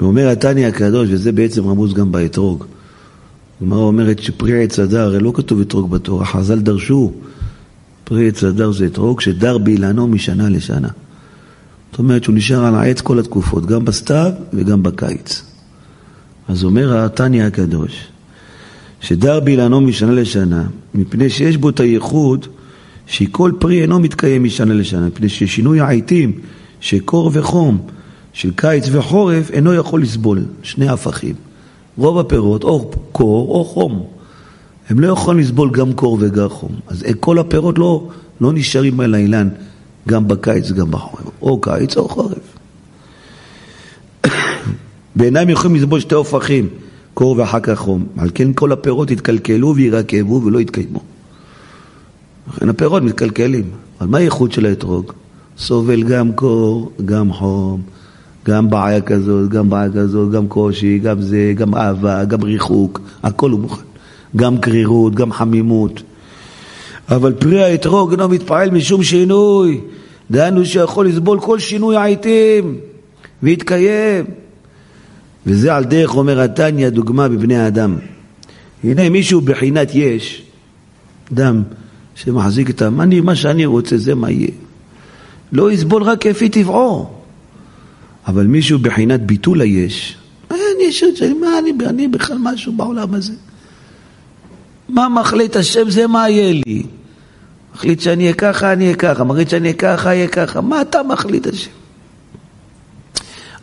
[0.00, 2.64] ואומר התניא הקדוש, וזה בעצם רמוז גם באתרוג.
[3.60, 7.12] הגמרא אומרת שפרי עץ הדר, הרי לא כתוב אתרוג בתורה, חז"ל דרשו,
[8.04, 10.88] פרי עץ הדר זה אתרוג שדר באילנו משנה לשנה.
[11.90, 15.42] זאת אומרת שהוא נשאר על העץ כל התקופות, גם בסתיו וגם בקיץ.
[16.48, 18.08] אז אומר התניא הקדוש,
[19.00, 22.46] שדר באילנו משנה לשנה, מפני שיש בו את הייחוד
[23.06, 26.32] שכל פרי אינו מתקיים משנה לשנה, מפני ששינוי העיתים,
[26.80, 27.86] שקור וחום,
[28.36, 31.34] של קיץ וחורף, אינו יכול לסבול, שני הפכים.
[31.96, 34.06] רוב הפירות, או קור או חום.
[34.88, 36.72] הם לא יכולים לסבול גם קור וגם חום.
[36.86, 38.08] אז כל הפירות לא,
[38.40, 39.48] לא נשארים על האילן
[40.08, 41.22] גם בקיץ וגם בחורף.
[41.42, 42.58] או קיץ או חורף.
[45.16, 46.68] בעיניים יכולים לסבול שתי הופכים,
[47.14, 48.06] קור ואחר כך חום.
[48.18, 51.00] על כן כל הפירות יתקלקלו וירקבו ולא יתקיימו.
[52.48, 53.70] לכן הפירות מתקלקלים.
[54.00, 55.12] אבל מה הייחוד של האתרוג?
[55.58, 57.82] סובל גם קור, גם חום,
[58.46, 63.50] גם בעיה כזאת, גם בעיה כזאת, גם קושי, גם זה, גם אהבה, גם ריחוק, הכל
[63.50, 63.82] הוא מוכן.
[64.36, 66.02] גם קרירות, גם חמימות.
[67.08, 69.80] אבל פרי האתרוג אינו מתפעל משום שינוי.
[70.30, 72.76] דהיינו שיכול לסבול כל שינוי העיתים
[73.42, 74.24] ויתקיים.
[75.46, 77.96] וזה על דרך אומר התניא דוגמה בבני האדם.
[78.84, 80.42] הנה מישהו בחינת יש,
[81.32, 81.62] אדם
[82.14, 84.50] שמחזיק את המאני, מה שאני רוצה זה מה יהיה.
[85.52, 87.16] לא יסבול רק כפי טבעו.
[88.26, 90.16] אבל מישהו בחינת ביטול היש,
[90.50, 93.32] אין ישות שלי, מה אני, אני בכלל משהו בעולם הזה?
[94.88, 96.82] מה מחליט השם זה מה יהיה לי?
[97.74, 101.02] מחליט שאני אהיה ככה, אני אהיה ככה, מחליט שאני אהיה ככה, אהיה ככה, מה אתה
[101.02, 101.70] מחליט השם?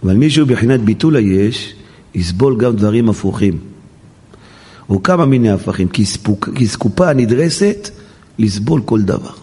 [0.04, 1.74] אבל מישהו בחינת ביטול היש,
[2.16, 3.60] יסבול גם דברים הפוכים.
[4.90, 5.88] או כמה מיני הפכים,
[6.56, 7.90] כי סקופה נדרסת
[8.40, 9.43] לסבול כל דבר.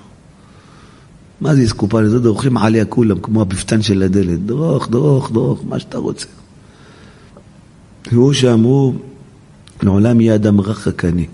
[1.40, 2.00] מה זה סקופה?
[2.00, 4.46] לזה דורכים עליה כולם, כמו הבפתן של הדלת.
[4.46, 6.26] דרוך, דרוך, דרוך, מה שאתה רוצה.
[8.12, 8.94] והוא שאמרו,
[9.82, 11.26] לעולם יהיה אדם רך הקני.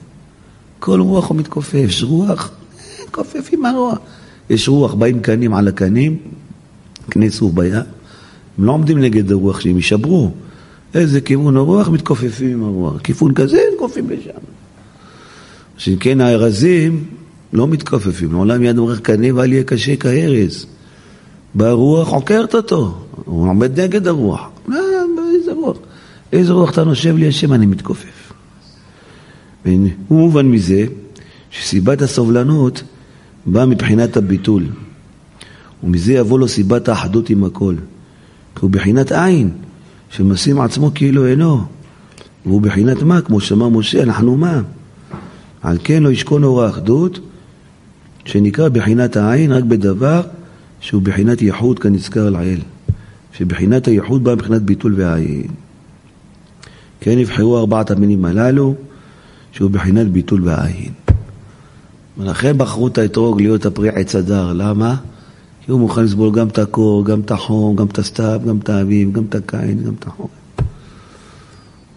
[0.79, 2.51] כל רוח הוא מתכופף, יש רוח,
[3.11, 3.99] כופף עם הרוח.
[4.51, 6.17] יש רוח, באים קנים על הקנים,
[7.09, 7.75] קני סוף בים,
[8.59, 10.31] הם לא עומדים נגד הרוח שהם יישברו.
[10.95, 13.01] איזה כיוון הרוח, מתכופפים עם הרוח.
[13.01, 14.31] כיוון כזה, הם כופים לשם.
[15.79, 17.05] שכן הארזים
[17.53, 20.67] לא מתכופפים, לעולם יד מורך קנה ואל יהיה קשה כארז.
[21.55, 24.41] והרוח עוקרת אותו, הוא עומד נגד הרוח.
[24.69, 24.79] לא,
[25.35, 25.77] איזה רוח?
[26.33, 28.33] איזה רוח אתה נושב לי השם, אני מתכופף.
[29.65, 29.75] הוא
[30.09, 30.85] מובן מזה
[31.51, 32.83] שסיבת הסובלנות
[33.47, 34.67] באה מבחינת הביטול.
[35.85, 37.75] ומזה יבוא לו סיבת האחדות עם הכל.
[38.55, 39.51] כי הוא בחינת עין,
[40.11, 41.61] שמשים עצמו כאילו אינו.
[42.47, 43.21] והוא בחינת מה?
[43.21, 44.61] כמו שאמר משה, אנחנו מה?
[45.63, 47.19] על כן לא ישכון אור האחדות,
[48.27, 50.23] שנקרא בחינת העין רק בדבר
[50.81, 52.61] שהוא בחינת ייחוד כנזכר לעיל.
[53.33, 55.47] שבחינת הייחוד באה מבחינת ביטול ועין.
[57.01, 58.75] כן נבחרו ארבעת המינים הללו,
[59.53, 60.93] שהוא בחינת ביטול ועין.
[62.19, 64.53] ולכן בחרו את האתרוג להיות הפרי עץ הדר.
[64.53, 64.97] למה?
[65.65, 68.69] כי הוא מוכן לסבול גם את הקור, גם את החום, גם את הסתיו, גם את
[68.69, 70.31] האביב, גם את הקיץ, גם את החורף.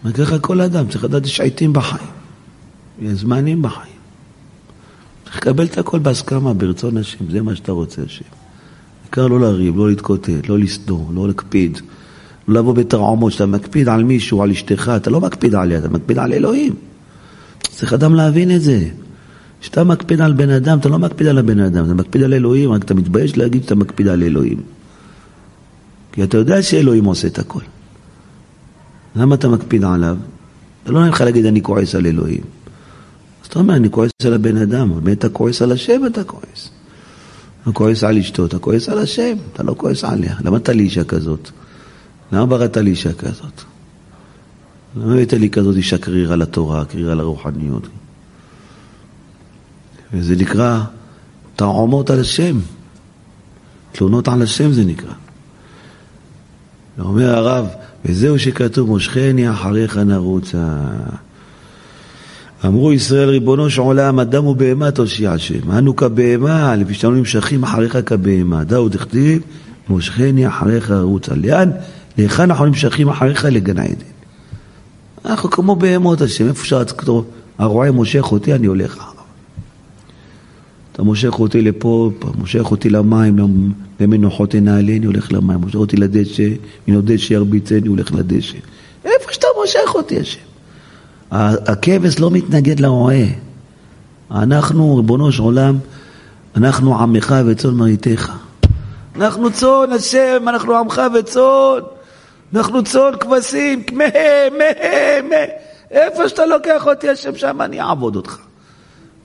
[0.04, 2.08] וככה כל אדם צריך לדעת יש עיתים בחיים,
[3.02, 3.99] יש זמנים בחיים.
[5.30, 8.24] צריך לקבל את הכל בהסכמה, ברצון השם, זה מה שאתה רוצה השם.
[9.02, 11.78] העיקר לא לריב, לא להתקוטט, לא לסדור, לא להקפיד,
[12.48, 16.18] לא לבוא בתרעומות, שאתה מקפיד על מישהו, על אשתך, אתה לא מקפיד עליה, אתה מקפיד
[16.18, 16.74] על אלוהים.
[17.60, 18.88] צריך אדם להבין את זה.
[19.60, 22.72] כשאתה מקפיד על בן אדם, אתה לא מקפיד על הבן אדם, אתה מקפיד על אלוהים,
[22.72, 24.60] רק אתה מתבייש להגיד שאתה מקפיד על אלוהים.
[26.12, 27.62] כי אתה יודע שאלוהים עושה את הכל.
[29.16, 30.16] למה אתה מקפיד עליו?
[30.82, 32.59] אתה לא נעים לך להגיד אני כועס על אלוהים.
[33.50, 36.70] אתה אומר, אני כועס על הבן אדם, אבל אתה כועס על השם, אתה כועס.
[37.62, 40.34] אתה כועס על אשתו, אתה כועס על השם, אתה לא כועס עליה.
[40.44, 41.50] למה אתה לי אישה כזאת?
[42.32, 43.62] למה בראת לי אישה כזאת?
[44.96, 47.88] למה הבאת לי כזאת אישה קרירה לתורה, קרירה לרוחניות?
[50.12, 50.80] וזה נקרא
[51.56, 52.58] תרעומות על השם.
[53.92, 55.12] תלונות על השם זה נקרא.
[56.98, 57.66] אומר הרב,
[58.04, 60.78] וזהו שכתוב, מושכני אחריך נרוצה.
[62.66, 65.70] אמרו ישראל, ריבונו של עולם, אדם ובהמה תושיע השם.
[65.70, 68.64] אנו כבהמה, לפי שאנו נמשכים אחריך כבהמה.
[68.64, 69.42] דאו דכתיב,
[69.88, 71.34] מושכני אחריך נרוצה.
[71.34, 71.70] לאן?
[72.18, 73.94] להיכן אנחנו נמשכים אחריך לגן עדן.
[75.24, 79.20] אנחנו כמו בהמות השם, איפה שהרועה מושך אותי, אני הולך אחריו.
[80.92, 83.38] אתה מושך אותי לפה, מושך אותי למים,
[84.00, 86.48] למנוחות תנעלי, אני הולך למים, מושך אותי לדשא,
[86.88, 88.58] מן הדשא ירביצני, הולך לדשא.
[89.04, 90.49] איפה שאתה מושך אותי, השם.
[91.30, 93.24] הכבש לא מתנגד לרועה.
[94.30, 95.78] אנחנו, ריבונו של עולם,
[96.56, 98.32] אנחנו עמך וצאן מרעיתך.
[99.16, 101.80] אנחנו צאן, השם, אנחנו עמך וצאן.
[102.54, 104.04] אנחנו צאן כבשים, כמה,
[104.58, 105.36] מה, מה.
[105.90, 108.38] איפה שאתה לוקח אותי, השם, שם אני אעבוד אותך.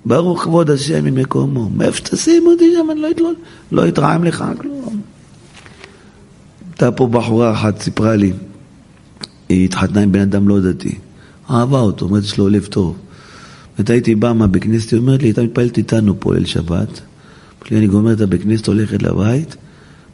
[0.06, 1.70] ברוך כבוד השם ממקומו.
[1.70, 3.36] מאיפה שתשים אותי שם, אני לא, אתלול,
[3.72, 5.02] לא אתרעם לך כלום.
[6.72, 8.34] הייתה פה בחורה אחת, סיפרה לי,
[9.50, 10.96] היא התחתנה עם בן אדם לא דתי.
[11.50, 12.98] אהבה אותו, אומרת, יש לו לב טוב.
[13.78, 17.02] ואתה הייתי בא מהבית כנסת, היא אומרת לי, הייתה מתפללת איתנו פה ליל שבת.
[17.72, 19.56] לי, אני גומרת את הבית כנסת, הולכת לבית,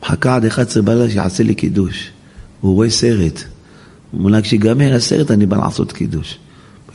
[0.03, 2.11] מחכה עד 11 בלילה שיעשה לי קידוש.
[2.61, 3.43] הוא רואה סרט.
[4.11, 6.37] הוא אומר לה, כשיגמר הסרט אני בא לעשות קידוש.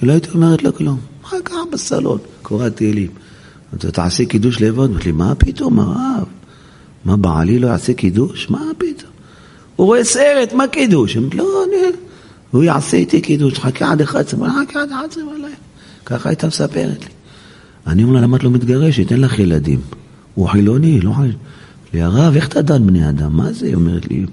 [0.00, 0.98] היא לא הייתי אומרת לו כלום.
[1.22, 2.18] מחכה בסלון.
[2.42, 3.10] קוראת תהילים.
[3.74, 4.84] אתה תעשה קידוש לבד?
[4.84, 6.26] אמרתי לי, מה פתאום, הרב?
[7.04, 8.50] מה, בעלי לא יעשה קידוש?
[8.50, 9.10] מה פתאום?
[9.76, 11.16] הוא רואה סרט, מה קידוש?
[11.16, 11.96] אמרתי, לא, אני...
[12.50, 15.48] הוא יעשה איתי קידוש, חכה עד 11, חכה עד 11 בלילה.
[16.06, 17.10] ככה הייתה מספרת לי.
[17.86, 19.12] אני אומר לה, למה את לא מתגרשת?
[19.12, 19.80] אין לך ילדים.
[20.34, 21.32] הוא חילוני, לא חילוני.
[21.94, 23.36] לי, הרב, איך אתה דן בני אדם?
[23.36, 23.66] מה זה?
[23.66, 24.26] היא אומרת לי,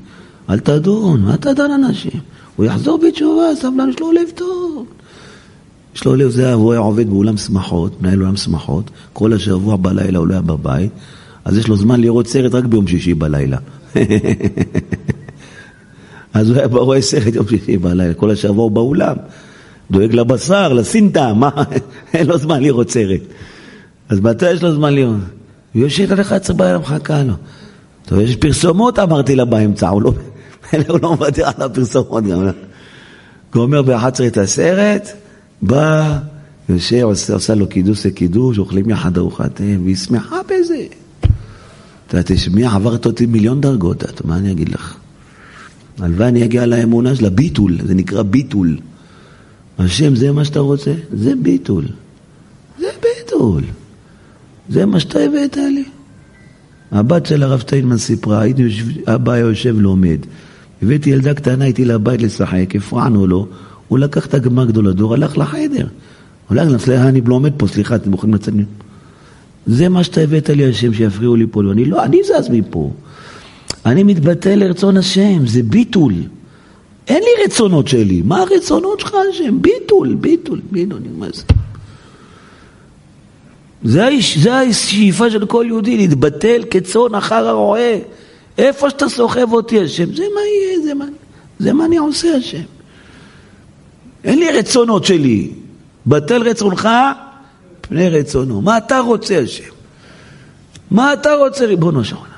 [0.50, 2.20] אל תדון, מה אתה דן אנשים?
[2.56, 4.86] הוא יחזור בתשובה, סבלן, יש לו לב טוב.
[5.96, 10.20] יש לו לב זהב, הוא היה עובד באולם שמחות, מנהל אולם שמחות, כל השבוע בלילה
[10.20, 10.92] הוא לא היה בבית,
[11.46, 13.58] אז יש לו זמן לראות סרט רק ביום שישי בלילה.
[16.34, 19.16] אז הוא היה רואה סרט יום שישי בלילה, כל השבוע הוא באולם.
[19.92, 21.50] דואג לבשר, לסינטה, מה?
[22.14, 23.22] אין לו זמן לראות סרט.
[24.10, 25.16] אז מתי יש לו זמן לראות?
[25.74, 27.34] הוא יושב עד 11 בעיה מחכה לו.
[28.06, 30.14] טוב, יש פרסומות, אמרתי לה באמצע, הוא לא,
[30.88, 32.50] הוא לא מוותר על הפרסומות גם.
[33.54, 35.10] גומר ב-11 את הסרט,
[35.62, 36.18] בא,
[36.70, 40.86] יושב, עושה, עושה לו קידוש וקידוש, אוכלים יחד ארוחת והיא שמחה בזה.
[42.08, 45.03] אתה תשמעי, עברת אותי מיליון דרגות, מה אני אגיד לך?
[46.00, 48.78] הלוואי אני אגיע לאמונה של הביטול, זה נקרא ביטול.
[49.80, 50.94] השם, זה מה שאתה רוצה?
[51.14, 51.86] זה ביטול.
[52.80, 53.64] זה ביטול.
[54.70, 55.84] זה מה שאתה הבאת לי.
[56.92, 58.64] הבת של הרב סטיינמן סיפרה, הייתי,
[59.08, 60.18] אבא היה יושב לומד.
[60.82, 63.48] הבאתי ילדה קטנה איתי לבית לשחק, הפרענו לו,
[63.88, 65.88] הוא לקח את הגמר גדול הדור, הלך לחדר.
[66.48, 68.54] הוא הלך, סליחה, אני לא עומד פה, סליחה, אתם יכולים לצאת.
[69.68, 71.62] זה מה שאתה הבאת לי, השם, שיפריעו לי פה.
[71.72, 72.92] אני לא, אני זז מפה.
[73.86, 76.14] אני מתבטא לרצון השם, זה ביטול.
[77.08, 78.22] אין לי רצונות שלי.
[78.26, 79.62] מה הרצונות שלך, השם?
[79.62, 81.44] ביטול, ביטול, ביטול, מה זה?
[83.84, 87.98] זה, זה השאיפה של כל יהודי, להתבטל כצאן אחר הרועה.
[88.58, 91.06] איפה שאתה סוחב אותי, השם, זה מה יהיה, זה מה,
[91.60, 92.64] זה מה אני עושה, השם.
[94.24, 95.52] אין לי רצונות שלי.
[96.08, 96.90] בטל רצונך
[97.82, 98.62] פני רצונו.
[98.62, 99.64] מה אתה רוצה, השם?
[100.92, 102.33] מה אתה רוצה, ריבונו של עולם?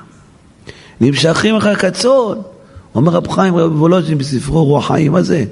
[1.00, 2.38] נמשכים אחר כצאן.
[2.94, 5.44] אומר רב חיים רב וולוז'ין בספרו רוח חיים, מה זה?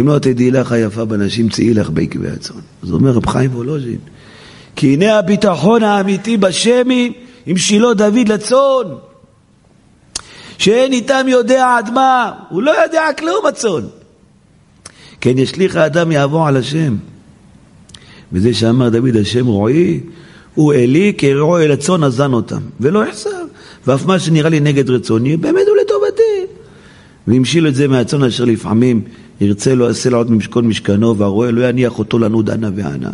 [0.00, 2.56] אם לא תדעי לך יפה בנשים, צאי לך בעקבי הצאן.
[2.82, 3.98] אז אומר רב חיים וולוז'ין,
[4.76, 7.12] כי הנה הביטחון האמיתי בשמי
[7.46, 8.94] עם שילה דוד לצאן.
[10.58, 13.86] שאין איתם יודע עד מה, הוא לא יודע כלום הצאן.
[15.20, 16.96] כן ישליך האדם יעבור על השם.
[18.32, 20.00] וזה שאמר דוד השם רועי,
[20.54, 23.39] הוא אלי כרועי אל הצאן אזן אותם, ולא יחסר.
[23.86, 26.52] ואף מה שנראה לי נגד רצוני, באמת הוא לטובתי.
[27.26, 29.02] והמשיל את זה מהצאן אשר לפעמים
[29.40, 33.10] ירצה לו עשה לעוד ממשכון משכנו, והרועה לא יניח אותו לנוד אנה ואנה.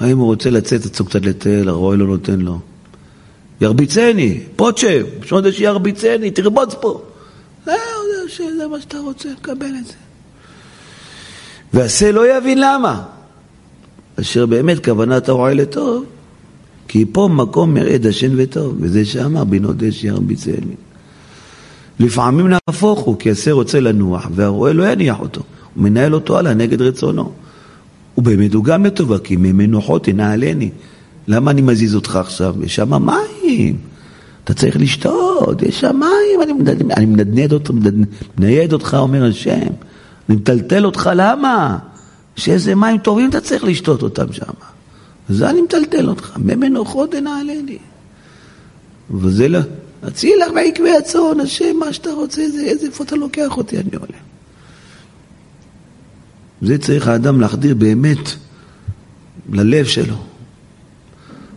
[0.00, 2.58] האם הוא רוצה לצאת אצלו קצת לטייל, הרועה לא נותן לו.
[3.60, 7.02] ירביצני, פוצ'ה, שונה שירביצני, תרבוץ פה.
[7.64, 7.74] זהו,
[8.58, 9.92] זה מה שאתה רוצה, קבל את זה.
[11.74, 13.02] ועשה לא יבין למה.
[14.20, 16.04] אשר באמת כוונת הרועה לטוב,
[16.92, 20.74] כי פה מקום מראה דשן וטוב, וזה שאמר בנודש ירביצני.
[22.00, 25.42] לפעמים נהפוך הוא, כי השה רוצה לנוח, והרועה לא יניח אותו,
[25.74, 27.32] הוא מנהל אותו הלאה נגד רצונו.
[28.18, 30.70] ובאמת הוא גם לטובה, כי ממנוחות תנהלני.
[31.28, 32.54] למה אני מזיז אותך עכשיו?
[32.64, 33.76] יש שם מים,
[34.44, 36.92] אתה צריך לשתות, יש שם מים, אני, מנד...
[36.96, 37.70] אני מנדנד אותך,
[38.38, 39.70] מנייד אותך, אומר השם.
[40.28, 41.78] אני מטלטל אותך, למה?
[42.36, 44.52] שאיזה מים טובים אתה צריך לשתות אותם שם.
[45.30, 47.78] זה אני מטלטל אותך, ממנוחות תנהלני.
[49.10, 49.58] וזה לא...
[50.08, 54.18] אציל לך בעקבי הצאן, השם, מה שאתה רוצה, זה, איפה אתה לוקח אותי, אני עולה.
[56.62, 58.28] זה צריך האדם להחדיר באמת
[59.52, 60.16] ללב שלו.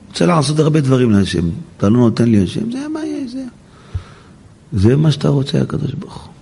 [0.09, 3.43] רוצה לעשות הרבה דברים להשם, אתה לא נותן לי השם, זה מה יהיה, זה.
[4.73, 6.33] זה מה שאתה רוצה, הקדוש ברוך הוא.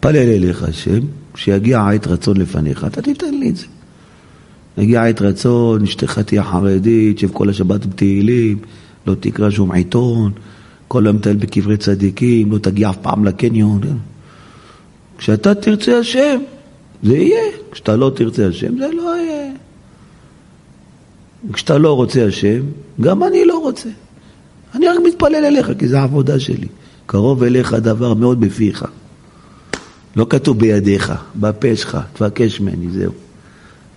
[0.00, 1.00] פלל אליך השם,
[1.34, 3.66] כשיגיע עת רצון לפניך, אתה תיתן לי את זה.
[4.78, 8.58] יגיע עת רצון, אשתך תהיה חרדית, שב כל השבת בתהילים,
[9.06, 10.32] לא תקרא שום עיתון,
[10.88, 13.80] כל היום מטייל בקברי צדיקים, לא תגיע אף פעם לקניון.
[15.18, 16.40] כשאתה תרצה השם,
[17.02, 17.42] זה יהיה.
[17.72, 19.52] כשאתה לא תרצה השם, זה לא יהיה.
[21.50, 22.62] וכשאתה לא רוצה השם,
[23.00, 23.88] גם אני לא רוצה.
[24.74, 26.68] אני רק מתפלל אליך, כי זו העבודה שלי.
[27.06, 28.84] קרוב אליך דבר מאוד בפיך.
[30.16, 33.12] לא כתוב בידיך, בפה שלך, תבקש ממני, זהו.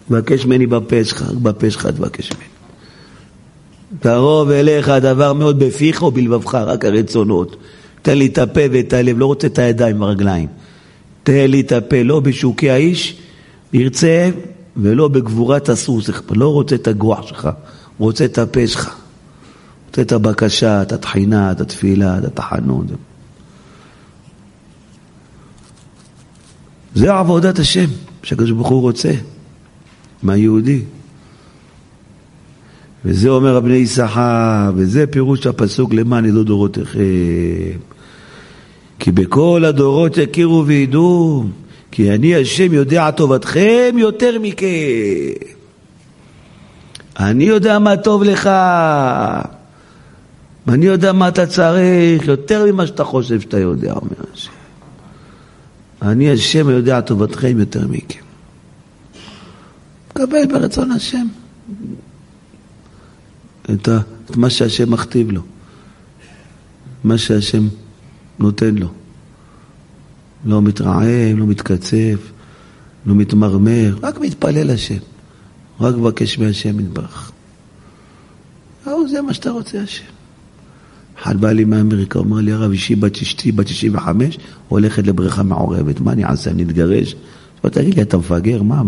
[0.09, 2.45] תבקש ממני בפה שלך, בפה שלך תבקש ממני.
[3.99, 7.55] קרוב אליך הדבר מאוד בפיך או בלבבך, רק הרצונות.
[8.01, 10.47] תן לי את הפה ואת הלב, לא רוצה את הידיים והרגליים.
[11.23, 13.17] תן לי את הפה, לא בשוקי האיש,
[13.73, 14.29] ירצה,
[14.77, 17.49] ולא בגבורת הסוס, לא רוצה את הגוח שלך,
[17.97, 19.05] רוצה את הפה שלך.
[19.95, 22.87] רוצה את הבקשה, את התחינה, את התפילה, את התחנון.
[26.95, 27.85] זה עבודת השם,
[28.23, 29.11] שהקדוש ברוך הוא רוצה,
[30.23, 30.81] מהיהודי.
[33.05, 36.99] וזה אומר הבני יששכר, וזה פירוש הפסוק למען ידעו דורותיכם.
[38.99, 41.43] כי בכל הדורות יכירו וידעו,
[41.91, 44.67] כי אני השם יודע טובתכם יותר מכם.
[47.19, 48.49] אני יודע מה טוב לך,
[50.67, 54.51] ואני יודע מה אתה צריך, יותר ממה שאתה חושב שאתה יודע, אומר השם.
[56.01, 58.24] אני השם יודע טובתכם יותר מכם.
[60.17, 61.27] קבל ברצון השם
[63.73, 65.41] את, ה, את מה שהשם מכתיב לו,
[67.03, 67.67] מה שהשם
[68.39, 68.87] נותן לו.
[70.45, 72.17] לא מתרעם, לא מתקצב,
[73.05, 74.97] לא מתמרמר, רק מתפלל השם.
[75.79, 77.31] רק מבקש מהשם יתברך.
[78.85, 80.03] זה מה שאתה רוצה, השם.
[81.21, 85.99] אחד בא לי מאמריקה, אומר לי, הרב, אישי בת אשתי, בת 65, הולכת לבריכה מעורבת.
[85.99, 87.15] מה אני אעשה, אני אתגרש?
[87.61, 88.63] תגיד לי, אתה מפגר?
[88.63, 88.81] מה?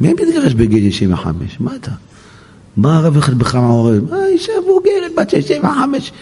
[0.00, 1.56] מי מתגרש בגיל 65?
[1.60, 1.90] מה אתה?
[2.76, 4.10] מה הרב לבריכה מעורבת?
[4.10, 6.12] מה, אישה מבוגרת, בת 65.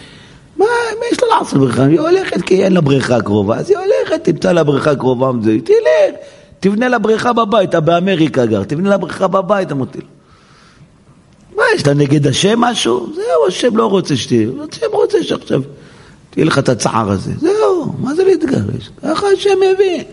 [0.57, 0.65] מה,
[0.99, 1.85] מה יש לה לעשות בריכה?
[1.85, 5.31] היא הולכת כי אין לה בריכה קרובה, אז היא הולכת, תמצא לה בריכה קרובה,
[5.63, 6.15] תלך.
[6.59, 10.05] תבנה לה בריכה בבית, אתה באמריקה גר, תבנה לה בריכה בבית, אמרתי לו.
[11.55, 13.07] מה, יש לה נגד השם משהו?
[13.15, 15.61] זהו, השם לא רוצה שתהיה, השם רוצה שעכשיו
[16.29, 17.31] תהיה לך את הצער הזה.
[17.37, 18.89] זהו, מה זה להתגרש?
[19.03, 20.03] ככה השם מבין.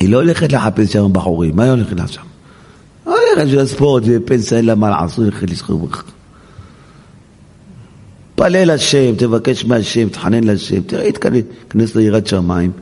[0.00, 2.22] היא לא הולכת לחפש שם בחורים, מה היא הולכת לשם?
[3.06, 6.02] היא הולכת של הספורט ופנסיה, אין לה מה לעשות, היא הולכת לזכור בריכה.
[8.34, 12.72] תפלל השם, תבקש מהשם, תחנן להשם, תראה, תיכנס ליראת שמיים.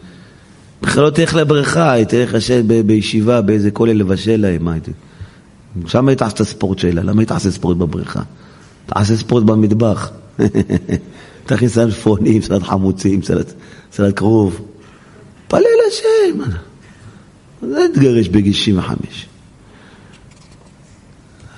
[0.83, 4.69] בכלל לא תלך לבריכה, היא תלך לשבת בישיבה באיזה כולל לבשל להם?
[5.87, 8.23] שם היא תעשה את הספורט שלה, למה היא תעשה ספורט בבריכה?
[8.87, 10.11] תעשה ספורט במטבח.
[11.47, 13.21] תכניס סלט פונים, סלט חמוצים,
[13.93, 14.61] סלט כרוב.
[15.49, 16.51] פלל השם.
[17.71, 19.27] זה התגרש בגיל 65.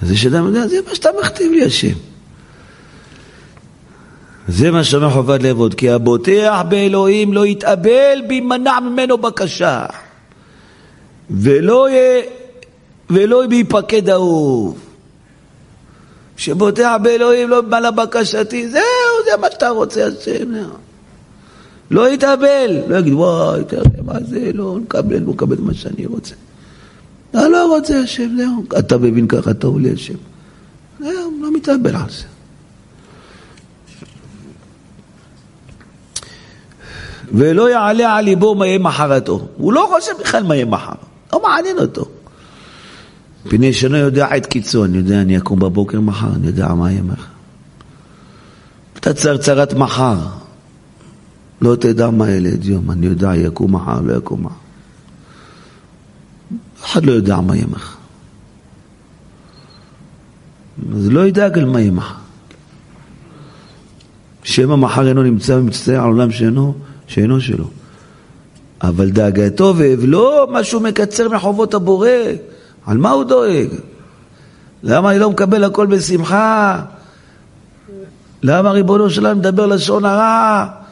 [0.02, 1.94] זה שאדם יודע, זה מה שאתה מכתיב לי השם.
[4.48, 9.86] זה מה שאומר חובת לעבוד, כי הבוטח באלוהים לא יתאבל בימנע ממנו בקשה,
[11.30, 11.94] ולא, י...
[13.10, 14.78] ולא ביפקד אהוב.
[16.36, 18.82] שבוטח באלוהים לא מעלה בקשתי, זהו,
[19.24, 20.54] זה מה שאתה רוצה, השם.
[21.90, 26.34] לא יתאבל, לא יגיד, וואי, תראה מה זה, לא מקבל, לא מקבל מה שאני רוצה.
[27.30, 28.64] אתה לא רוצה, השם, זהו.
[28.78, 30.14] אתה מבין ככה, טוב לי, השם.
[31.00, 32.24] זהו, לא מתאבל על זה.
[37.32, 39.48] ולא יעלה על ליבו מה יהיה מחרתו.
[39.56, 40.92] הוא לא חושב בכלל מה יהיה מחר,
[41.32, 42.04] לא מעניין אותו.
[43.46, 47.02] מפני שאינו יודע עת קיצון, אני יודע, אני אקום בבוקר מחר, אני יודע מה יהיה
[47.02, 47.22] מחר.
[48.98, 50.16] אתה צרצרת מחר,
[51.64, 54.54] לא תדע מה ילד יום, אני יודע, יקום מחר, לא יקום מחר.
[56.84, 57.96] אחד לא יודע מה יהיה מחר.
[60.96, 62.14] אז לא ידאג על מה יהיה מחר.
[64.42, 66.74] שמא מחר אינו נמצא ומצטער על עולם שאינו
[67.06, 67.68] שאינו שלו.
[68.82, 72.08] אבל דאגתו ואבלו, מה שהוא מקצר מחובות הבורא,
[72.86, 73.68] על מה הוא דואג?
[74.82, 76.82] למה אני לא מקבל הכל בשמחה?
[78.42, 80.83] למה ריבונו שלנו מדבר לשון הרע?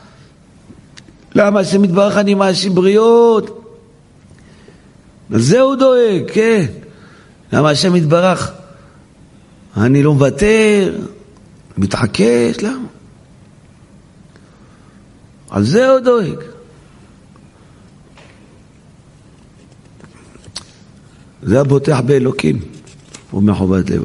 [1.34, 3.58] למה השם יתברך אני מאשים בריות?
[5.32, 6.66] על זה הוא דואג, כן.
[7.52, 8.52] למה השם יתברך
[9.76, 10.98] אני לא מוותר,
[11.78, 12.86] מתעקש, למה?
[15.50, 16.38] על זה הוא דואג.
[21.42, 22.60] זה הבוטח באלוקים,
[23.30, 24.04] הוא מחובת לב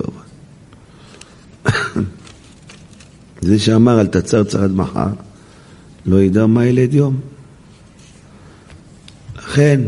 [3.41, 5.07] זה שאמר אל תצר צרת מחר,
[6.07, 7.19] לא ידע מה ילד יום.
[9.37, 9.81] לכן,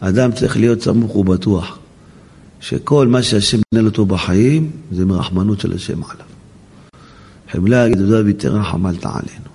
[0.00, 1.78] אדם צריך להיות סמוך ובטוח
[2.60, 6.26] שכל מה שהשם נתן אותו בחיים זה מרחמנות של השם עליו.
[7.52, 9.50] חמלה גדולה ותרחם אל תעלינו.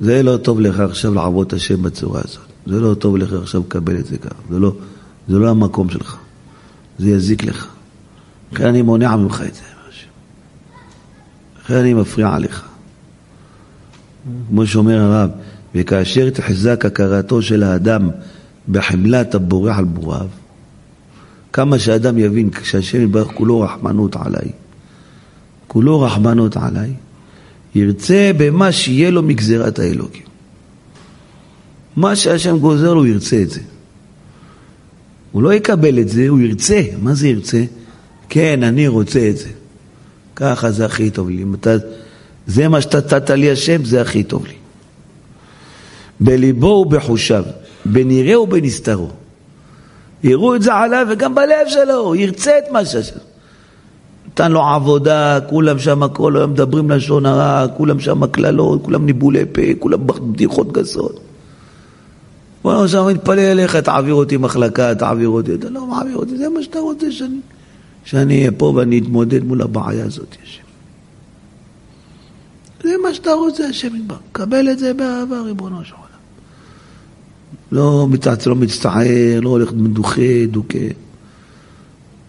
[0.00, 2.44] זה לא טוב לך עכשיו לעבוד את השם בצורה הזאת.
[2.66, 4.34] זה לא טוב לך עכשיו לקבל את זה ככה.
[4.50, 4.72] זה לא,
[5.28, 6.16] זה לא המקום שלך.
[6.98, 7.68] זה יזיק לך.
[8.52, 9.60] לכן אני מונע ממך את זה.
[11.64, 12.73] לכן אני מפריע לך.
[14.48, 15.30] כמו שאומר הרב,
[15.74, 18.10] וכאשר תחזק הכרתו של האדם
[18.68, 20.26] בחמלת הבורח על בוריו,
[21.52, 24.52] כמה שאדם יבין שהשם יברך כולו רחמנות עליי,
[25.66, 26.92] כולו רחמנות עליי,
[27.74, 30.22] ירצה במה שיהיה לו מגזירת האלוקים.
[31.96, 33.60] מה שהשם גוזר לו, הוא ירצה את זה.
[35.32, 36.82] הוא לא יקבל את זה, הוא ירצה.
[37.02, 37.64] מה זה ירצה?
[38.28, 39.48] כן, אני רוצה את זה.
[40.36, 41.44] ככה זה הכי טוב לי.
[41.54, 41.76] אתה,
[42.46, 44.54] זה מה שאתה נתת לי השם, זה הכי טוב לי.
[46.20, 47.44] בליבו ובחושיו,
[47.84, 49.08] בנראה ובנסתרו.
[50.22, 53.16] יראו את זה עליו וגם בלב שלו, הוא ירצה את מה שהשם.
[54.26, 59.44] נתן לו עבודה, כולם שם כל היום מדברים לשון הרע, כולם שם קללות, כולם ניבולי
[59.52, 61.20] פה, כולם בדיחות גסות.
[62.62, 66.62] בוא עכשיו מתפלל אליך, תעביר אותי מחלקה, תעביר אותי, אתה לא מעביר אותי, זה מה
[66.62, 67.06] שאתה רוצה
[68.04, 68.38] שאני...
[68.38, 70.63] אהיה פה ואני אתמודד מול הבעיה הזאת, השם.
[72.84, 74.16] זה מה שאתה רוצה, השם ידבר.
[74.32, 76.04] קבל את זה באהבה, ריבונו של עולם.
[77.72, 80.88] לא, מצטער, לא מצטער, לא הולך מדוחה, דוכא.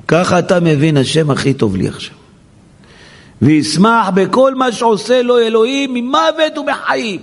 [0.07, 2.15] ככה אתה מבין, השם הכי טוב לי עכשיו.
[3.41, 7.19] וישמח בכל מה שעושה לו אלוהים ממוות ומחיים.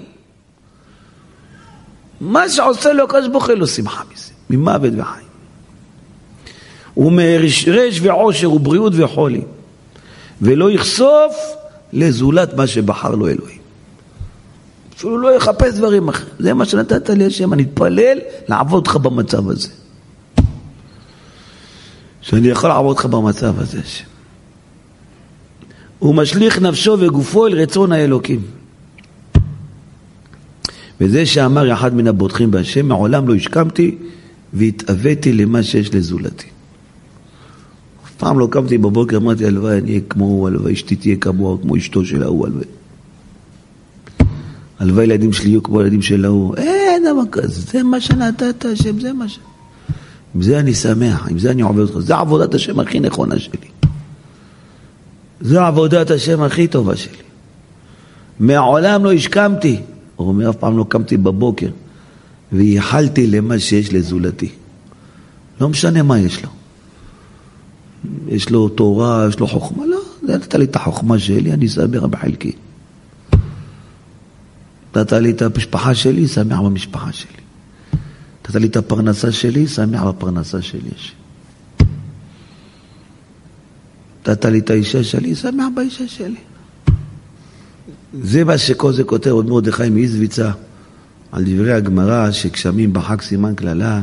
[2.20, 5.32] מה שעושה לו הקדוש ברוך הוא לו שמחה מזה, ממוות וחיים.
[6.96, 9.42] ומרש ועושר ובריאות וחולי,
[10.42, 11.34] ולא יחשוף
[11.92, 13.58] לזולת מה שבחר לו אלוהים.
[14.96, 16.34] אפילו לא יחפש דברים אחרים.
[16.38, 18.18] זה מה שנתת לי השם, אני אתפלל
[18.48, 19.68] לעבוד אותך במצב הזה.
[22.20, 24.04] שאני יכול לעבוד אותך במצב הזה, השם.
[25.98, 28.42] הוא משליך נפשו וגופו אל רצון האלוקים.
[31.00, 33.98] וזה שאמר אחד מן הבוטחים בהשם, מעולם לא השכמתי
[34.52, 36.51] והתאוויתי למה שיש לזולתי.
[38.22, 41.76] פעם לא קמתי בבוקר, אמרתי, הלוואי אני אהיה כמו הוא, הלוואי אשתי תהיה כמוהו, כמו
[41.76, 42.64] אשתו של ההוא, הלוואי.
[44.78, 46.56] הלוואי ילדים שלי יהיו כמו הילדים של ההוא.
[46.56, 49.38] אין דבר כזה, זה מה שנתת השם, זה מה ש...
[50.34, 51.98] עם זה אני שמח, עם זה אני עובד אותך.
[51.98, 53.68] זה עבודת השם הכי נכונה שלי.
[55.40, 57.16] זו עבודת השם הכי טובה שלי.
[58.40, 59.80] מעולם לא השכמתי,
[60.16, 61.68] הוא אומר, אף פעם לא קמתי בבוקר
[62.52, 64.48] וייחלתי למה שיש לזולתי.
[65.60, 66.61] לא משנה מה יש לו.
[68.28, 72.52] יש לו תורה, יש לו חוכמה, לא, נתת לי את החוכמה שלי, אני שמח בחלקי.
[74.96, 77.42] נתת לי את המשפחה שלי, שמח במשפחה שלי.
[78.42, 80.90] נתת לי את הפרנסה שלי, שמח בפרנסה שלי.
[84.20, 86.36] נתת לי את האישה שלי, שמח באישה שלי.
[88.22, 90.50] זה מה שכל זה כותב עוד מרדכי מאיזביצה
[91.32, 94.02] על דברי הגמרא שגשמים בחג סימן קללה,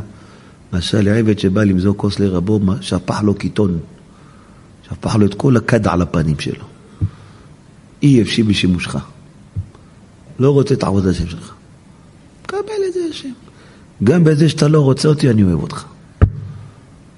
[0.74, 3.80] משל לעבד שבא למזוג כוס לרבו, שפך לו קיטון,
[4.89, 6.65] שפך לו את כל הכד על הפנים שלו.
[8.01, 8.97] אי אפשי בשימושך.
[10.39, 11.53] לא רוצה את עבודת השם שלך.
[12.47, 13.30] קבל את זה השם.
[14.03, 15.86] גם בזה שאתה לא רוצה אותי, אני אוהב אותך.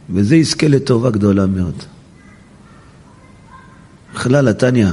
[0.09, 1.75] וזה יזכה לטובה גדולה מאוד.
[4.13, 4.87] בכלל, התניא,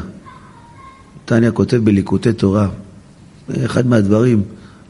[1.24, 2.68] תניא כותב בליקוטי תורה,
[3.64, 4.42] אחד מהדברים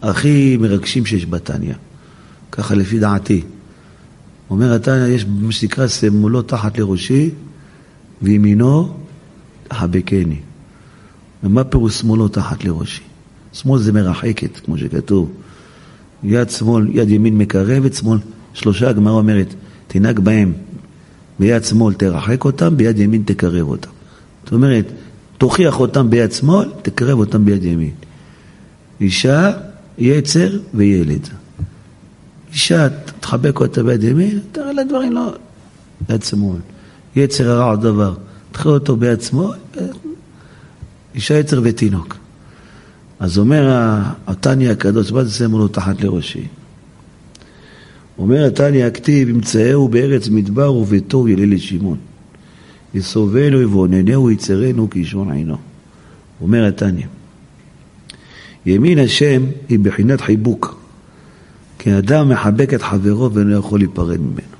[0.02, 1.74] הכי מרגשים שיש בתניא,
[2.52, 3.42] ככה לפי דעתי.
[4.50, 7.30] אומר התניא, יש מה שנקרא שמאלו תחת לראשי
[8.22, 8.94] וימינו
[9.68, 10.40] תחבקני.
[11.44, 13.02] ומה פירוש שמאלו תחת לראשי?
[13.52, 15.30] שמאל זה מרחקת, כמו שכתוב.
[16.22, 18.18] יד שמאל, יד ימין מקרבת, שמאל,
[18.54, 19.54] שלושה הגמרא אומרת,
[19.88, 20.52] תנהג בהם
[21.38, 23.90] ביד שמאל תרחק אותם, ביד ימין תקרב אותם.
[24.44, 24.92] זאת אומרת,
[25.38, 27.90] תוכיח אותם ביד שמאל, תקרב אותם ביד ימין.
[29.00, 29.52] אישה,
[29.98, 31.28] יצר וילד.
[32.52, 32.88] אישה,
[33.20, 35.34] תחבק אותה ביד ימין, תראה לה דברים לא...
[36.08, 36.58] ביד שמאל.
[37.16, 38.14] יצר הרע עוד דבר,
[38.52, 39.58] תחבק אותו ביד שמאל,
[41.14, 42.16] אישה, יצר ותינוק.
[43.20, 43.92] אז אומר
[44.26, 46.46] התניא הקדוש, מה זה שמו לו תחת לראשי?
[48.18, 51.98] אומר התניא הכתיב, ימצאהו בארץ מדבר וביתו ילה לשמעון.
[52.94, 55.56] יסובנו יבוננהו יצרנו כאישון עינו.
[56.40, 57.06] אומר התניא,
[58.66, 60.80] ימין השם היא בחינת חיבוק,
[61.88, 64.56] כי אדם מחבק את חברו ואינו יכול להיפרד ממנו.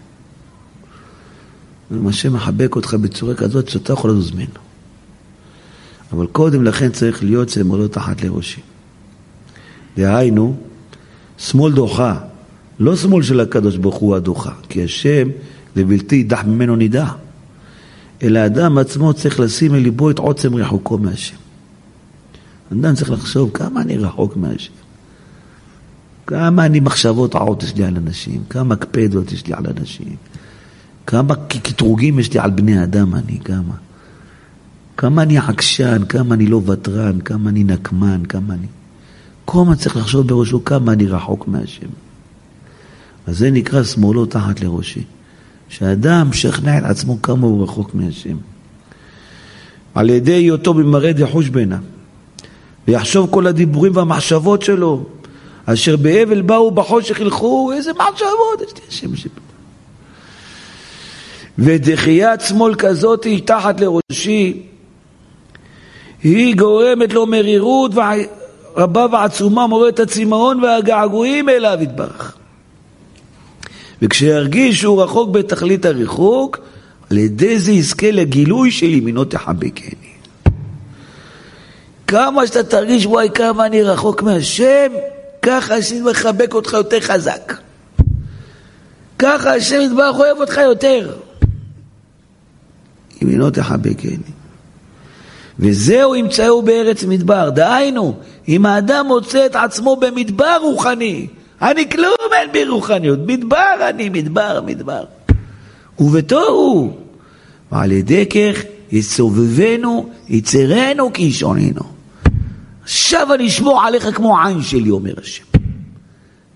[1.93, 4.61] אם השם מחבק אותך בצורה כזאת שאתה יכול לזוז ממנו.
[6.13, 8.61] אבל קודם לכן צריך להיות שמאלו תחת לראשי.
[9.97, 10.57] דהיינו,
[11.39, 12.21] שמאל דוחה,
[12.81, 15.29] לא שמאל של הקדוש ברוך הוא הדוחה, כי השם
[15.77, 17.09] זה בלתי יידח ממנו נידע.
[18.23, 21.37] אלא האדם עצמו צריך לשים אל ליבו את עוצם רחוקו מהשם.
[22.73, 24.88] אדם צריך לחשוב כמה אני רחוק מהשם.
[26.29, 30.17] כמה אני מחשבות רעות יש לי על אנשים, כמה קפדות יש לי על אנשים,
[31.07, 33.75] כמה קטרוגים יש לי על בני אדם אני, כמה.
[34.97, 38.67] כמה אני עקשן, כמה אני לא ותרן, כמה אני נקמן, כמה אני...
[39.45, 41.89] כל הזמן צריך לחשוב בראשו כמה אני רחוק מהשם.
[43.27, 45.03] אז זה נקרא שמאלו תחת לראשי.
[45.69, 48.37] שאדם משכנע את עצמו כמה הוא רחוק מהשם.
[49.95, 51.79] על ידי היותו במראה דחוש בינה,
[52.89, 55.07] ויחשוב כל הדיבורים והמחשבות שלו,
[55.73, 59.41] אשר באבל באו בחושך ילכו, איזה מחשבות, יש לי השם שפה.
[61.59, 64.63] ודחיית שמאל כזאת היא תחת לראשי,
[66.23, 67.93] היא גורמת לו מרירות
[68.77, 72.37] רבה ועצומה, מורדת הצמאון והגעגועים אליו יתברך.
[74.03, 76.59] וכשירגיש שהוא רחוק בתכלית הריחוק,
[77.11, 80.09] על ידי זה יזכה לגילוי של ימינו תחבקני.
[82.07, 84.93] כמה שאתה תרגיש, וואי, כמה אני רחוק מהשם,
[85.43, 87.55] ככה השם מחבק אותך יותר חזק.
[89.19, 91.17] ככה השם יתברך אוהב אותך יותר.
[93.23, 94.17] ימינו תחבקני.
[95.59, 97.51] וזהו ימצאו בארץ מדבר.
[97.51, 98.15] דהיינו,
[98.49, 101.27] אם האדם מוצא את עצמו במדבר רוחני,
[101.63, 105.05] אני כלום אין בי רוחניות, מדבר אני, מדבר, מדבר.
[105.99, 106.97] ובתוהו,
[107.73, 108.63] ועל ידי כך
[108.93, 111.98] יסובבנו, יצרנו כישוננו.
[112.89, 115.45] עכשיו אני אשמור עליך כמו עין שלי, אומר השם.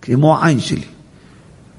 [0.02, 0.84] כמו עין שלי.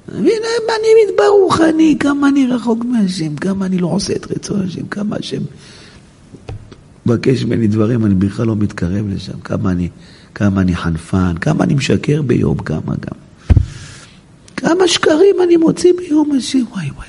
[0.08, 4.88] והנה, אני מדבר רוחני, כמה אני רחוק מהשם, כמה אני לא עושה את רצון השם,
[4.88, 5.41] כמה השם
[7.06, 9.89] מבקש ממני דברים, אני בכלל לא מתקרב לשם, כמה אני,
[10.36, 13.20] כמה אני חנפן, כמה אני משקר ביום, כמה גם.
[14.56, 17.08] כמה שקרים אני מוציא ביום השם, וואי וואי.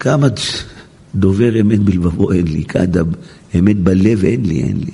[0.00, 0.30] כמה
[1.14, 2.84] דובר אמת בלבבו אין לי, כמה
[3.58, 4.92] אמת בלב אין לי, אין לי.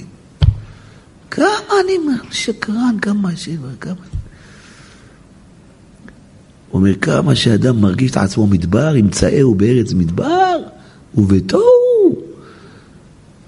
[1.31, 1.47] כמה
[1.85, 3.95] אני שקרן, כמה שבע, כמה...
[6.69, 10.57] הוא אומר, כמה שאדם מרגיש את עצמו מדבר, ימצאהו בארץ מדבר,
[11.15, 12.23] ובתוהו.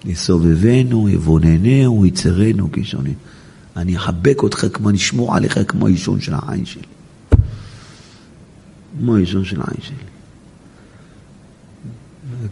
[0.05, 3.15] יסובבנו, יבוננהו, יצרנו כשונים.
[3.77, 6.83] אני אחבק אותך כמו, אני אשמור עליך כמו האישון של העין שלי.
[8.99, 10.20] כמו האישון של העין שלי.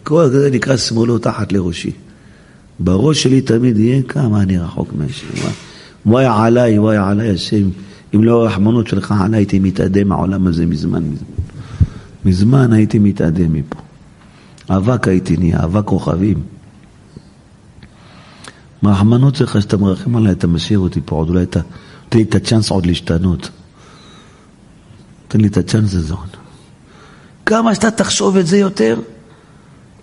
[0.03, 1.91] כל זה נקרא שמאלו תחת לראשי.
[2.79, 5.27] בראש שלי תמיד יהיה כמה אני רחוק מהשם.
[6.05, 7.69] וואי עליי, וואי עליי השם.
[8.15, 11.27] אם לא הרחמנות שלך עליי הייתי מתאדה מהעולם הזה מזמן מזמן.
[12.25, 13.79] מזמן הייתי מתאדה מפה.
[14.69, 16.41] אבק הייתי נהיה, אבק כוכבים.
[18.81, 21.59] מהרחמנות שלך שאתה מרחם עליי, אתה משאיר אותי פה עוד, אולי אתה
[22.09, 23.49] תן לי את הצ'אנס עוד להשתנות.
[25.27, 26.29] תן לי את הצ'אנס הזה עוד.
[27.45, 28.99] כמה שאתה תחשוב את זה יותר,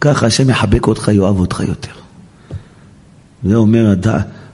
[0.01, 1.93] ככה השם יחבק אותך, יאהב אותך יותר.
[3.45, 3.95] זה אומר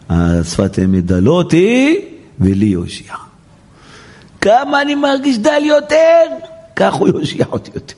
[0.08, 2.00] השפת אמת, דלותי
[2.40, 3.14] ולי יושיע.
[4.40, 6.22] כמה אני מרגיש דל יותר,
[6.76, 7.94] כך הוא יושיע אותי יותר.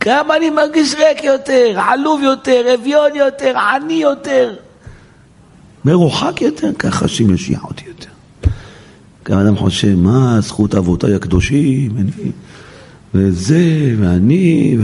[0.00, 4.54] כמה אני מרגיש ריק יותר, עלוב יותר, אביון יותר, עני יותר,
[5.84, 8.08] מרוחק יותר, ככה השם יושיע אותי יותר.
[9.24, 11.90] גם אדם חושב, מה זכות אבותיי הקדושים,
[13.14, 14.76] וזה, ואני,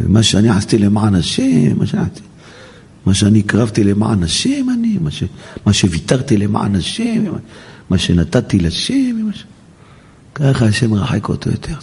[0.00, 2.04] ומה שאני עשיתי למען השם, מה שאני,
[3.06, 5.24] מה שאני הקרבתי למען השם, אני, מה, ש,
[5.66, 7.24] מה שוויתרתי למען השם,
[7.90, 9.44] מה שנתתי לשם, מה ש...
[10.34, 11.74] ככה השם רחק אותו יותר.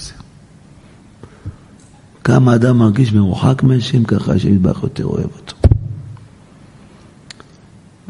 [2.23, 5.55] כמה אדם מרגיש מרוחק מהשם, ככה השם יתברך יותר אוהב אותו.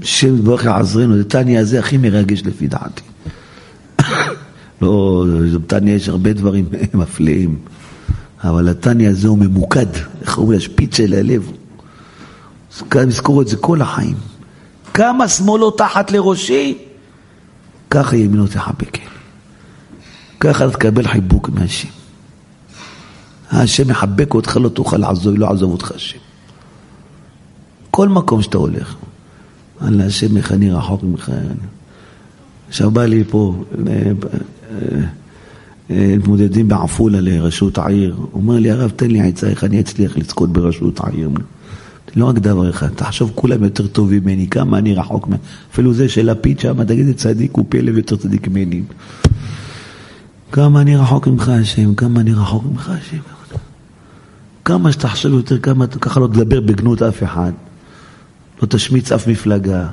[0.02, 3.02] השם יתברך יעזרנו, זה תניא הזה הכי מרגש לפי דעתי.
[4.82, 7.56] לא, בתניא יש הרבה דברים מפליאים,
[8.44, 9.86] אבל התניא הזה הוא ממוקד,
[10.22, 11.52] איך אומרים, השפיץ של הלב.
[12.96, 14.16] נזכור את זה כל החיים.
[14.94, 16.78] כמה שמאלו תחת לראשי,
[17.90, 18.98] ככה ימינו תחבק.
[20.40, 21.88] ככה תקבל חיבוק מהשם.
[23.52, 26.18] השם יחבק אותך, לא תוכל לעזוב, לא עזוב אותך השם.
[27.92, 28.96] כל מקום שאתה הולך.
[29.82, 31.32] אללה השם, איך אני רחוק ממך.
[32.68, 33.64] עכשיו בא לי פה,
[35.90, 38.16] מתמודדים בעפולה לראשות העיר.
[38.18, 41.30] הוא אומר לי, הרב, תן לי עצה איך אני אצליח לזכות בראשות העיר.
[42.16, 45.40] לא רק דבר אחד, תחשוב כולם יותר טובים ממני, כמה אני רחוק מהם.
[45.72, 48.82] אפילו זה של לפיד שם, תגיד, צדיק הוא פלא ויותר צדיק ממני.
[50.52, 53.18] כמה אני רחוק ממך השם, כמה אני רחוק ממך השם.
[54.66, 57.52] כמה שתחשוב יותר, כמה, ככה לא תדבר בגנות אף אחד.
[58.62, 59.88] לא תשמיץ אף מפלגה.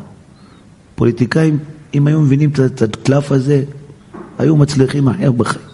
[0.94, 1.58] פוליטיקאים,
[1.94, 3.62] אם היו מבינים את הקלף הזה,
[4.38, 5.73] היו מצליחים אחר בחיים.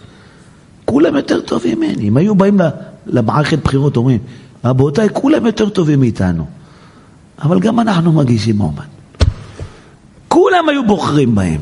[0.90, 2.08] כולם יותר טובים ממני.
[2.08, 2.60] אם היו באים
[3.06, 4.18] למערכת בחירות, אומרים,
[4.64, 6.46] רבותיי, כולם יותר טובים מאיתנו.
[7.42, 8.84] אבל גם אנחנו מגישים מועמד.
[10.28, 11.60] כולם היו בוחרים בהם.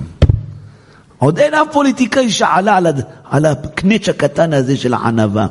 [1.18, 3.00] עוד אין אף פוליטיקאי שעלה על, הד...
[3.30, 5.46] על הקנץ' הקטן הזה של הענווה.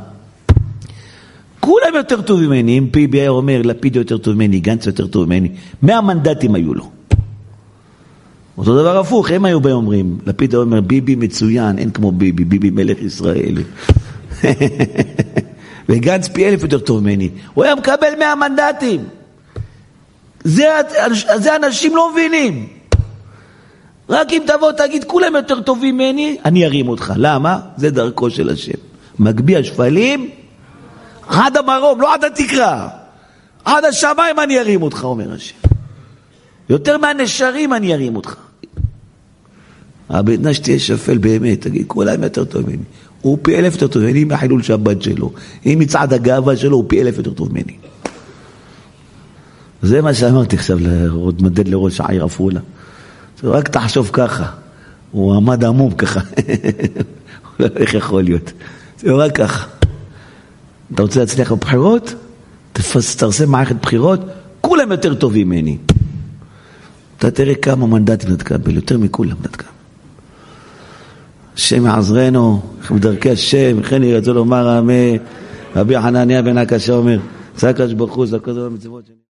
[1.59, 5.25] כולם יותר טובים ממני, אם פיבי היה אומר, לפיד יותר טוב ממני, גנץ יותר טוב
[5.25, 5.49] ממני,
[5.83, 6.89] מאה מנדטים היו לו.
[8.57, 12.45] אותו דבר הפוך, הם היו באים אומרים, לפיד היה אומר, ביבי מצוין, אין כמו ביבי,
[12.45, 13.57] ביבי מלך ישראל.
[15.89, 17.29] וגנץ פי אלף יותר טוב ממני.
[17.53, 19.03] הוא היה מקבל מאה מנדטים.
[20.43, 20.67] זה,
[21.35, 22.67] זה אנשים לא מבינים.
[24.09, 27.13] רק אם תבוא תגיד כולם יותר טובים ממני, אני ארים אותך.
[27.15, 27.59] למה?
[27.77, 28.77] זה דרכו של השם.
[29.19, 30.29] מגביה שפלים
[31.27, 32.87] עד המרום, לא עד התקרה.
[33.65, 35.55] עד השמיים אני ארים אותך, אומר השם.
[36.69, 38.46] יותר מהנשרים אני ארים אותך.
[40.09, 42.83] הבן שתהיה שפל באמת, תגיד, כולם יותר טוב ממני.
[43.21, 45.31] הוא פי אלף יותר טוב ממני מהחילול שבת שלו.
[45.65, 47.77] אם מצעד הגאווה שלו, הוא פי אלף יותר טוב ממני.
[49.81, 50.77] זה מה שאמרתי עכשיו,
[51.39, 52.59] מדד לראש העיר עפולה.
[53.43, 54.45] רק תחשוב ככה,
[55.11, 56.19] הוא עמד עמום ככה.
[57.59, 58.51] איך יכול להיות?
[58.99, 59.67] זה רק ככה.
[60.93, 62.13] אתה רוצה להצליח בבחירות?
[62.73, 64.19] תפרסם מערכת בחירות,
[64.61, 65.77] כולם יותר טובים ממני.
[67.17, 69.76] אתה תראה כמה מנדטים אתה תקבל, יותר מכולם אתה תקבל.
[71.57, 75.17] השם יעזרנו, בדרכי השם, וכן ירצו לומר אמן.
[75.75, 77.19] רבי חנניה בן הקשה אומר,
[77.57, 79.16] זה הקדוש ברוך הוא, זה ברוך הוא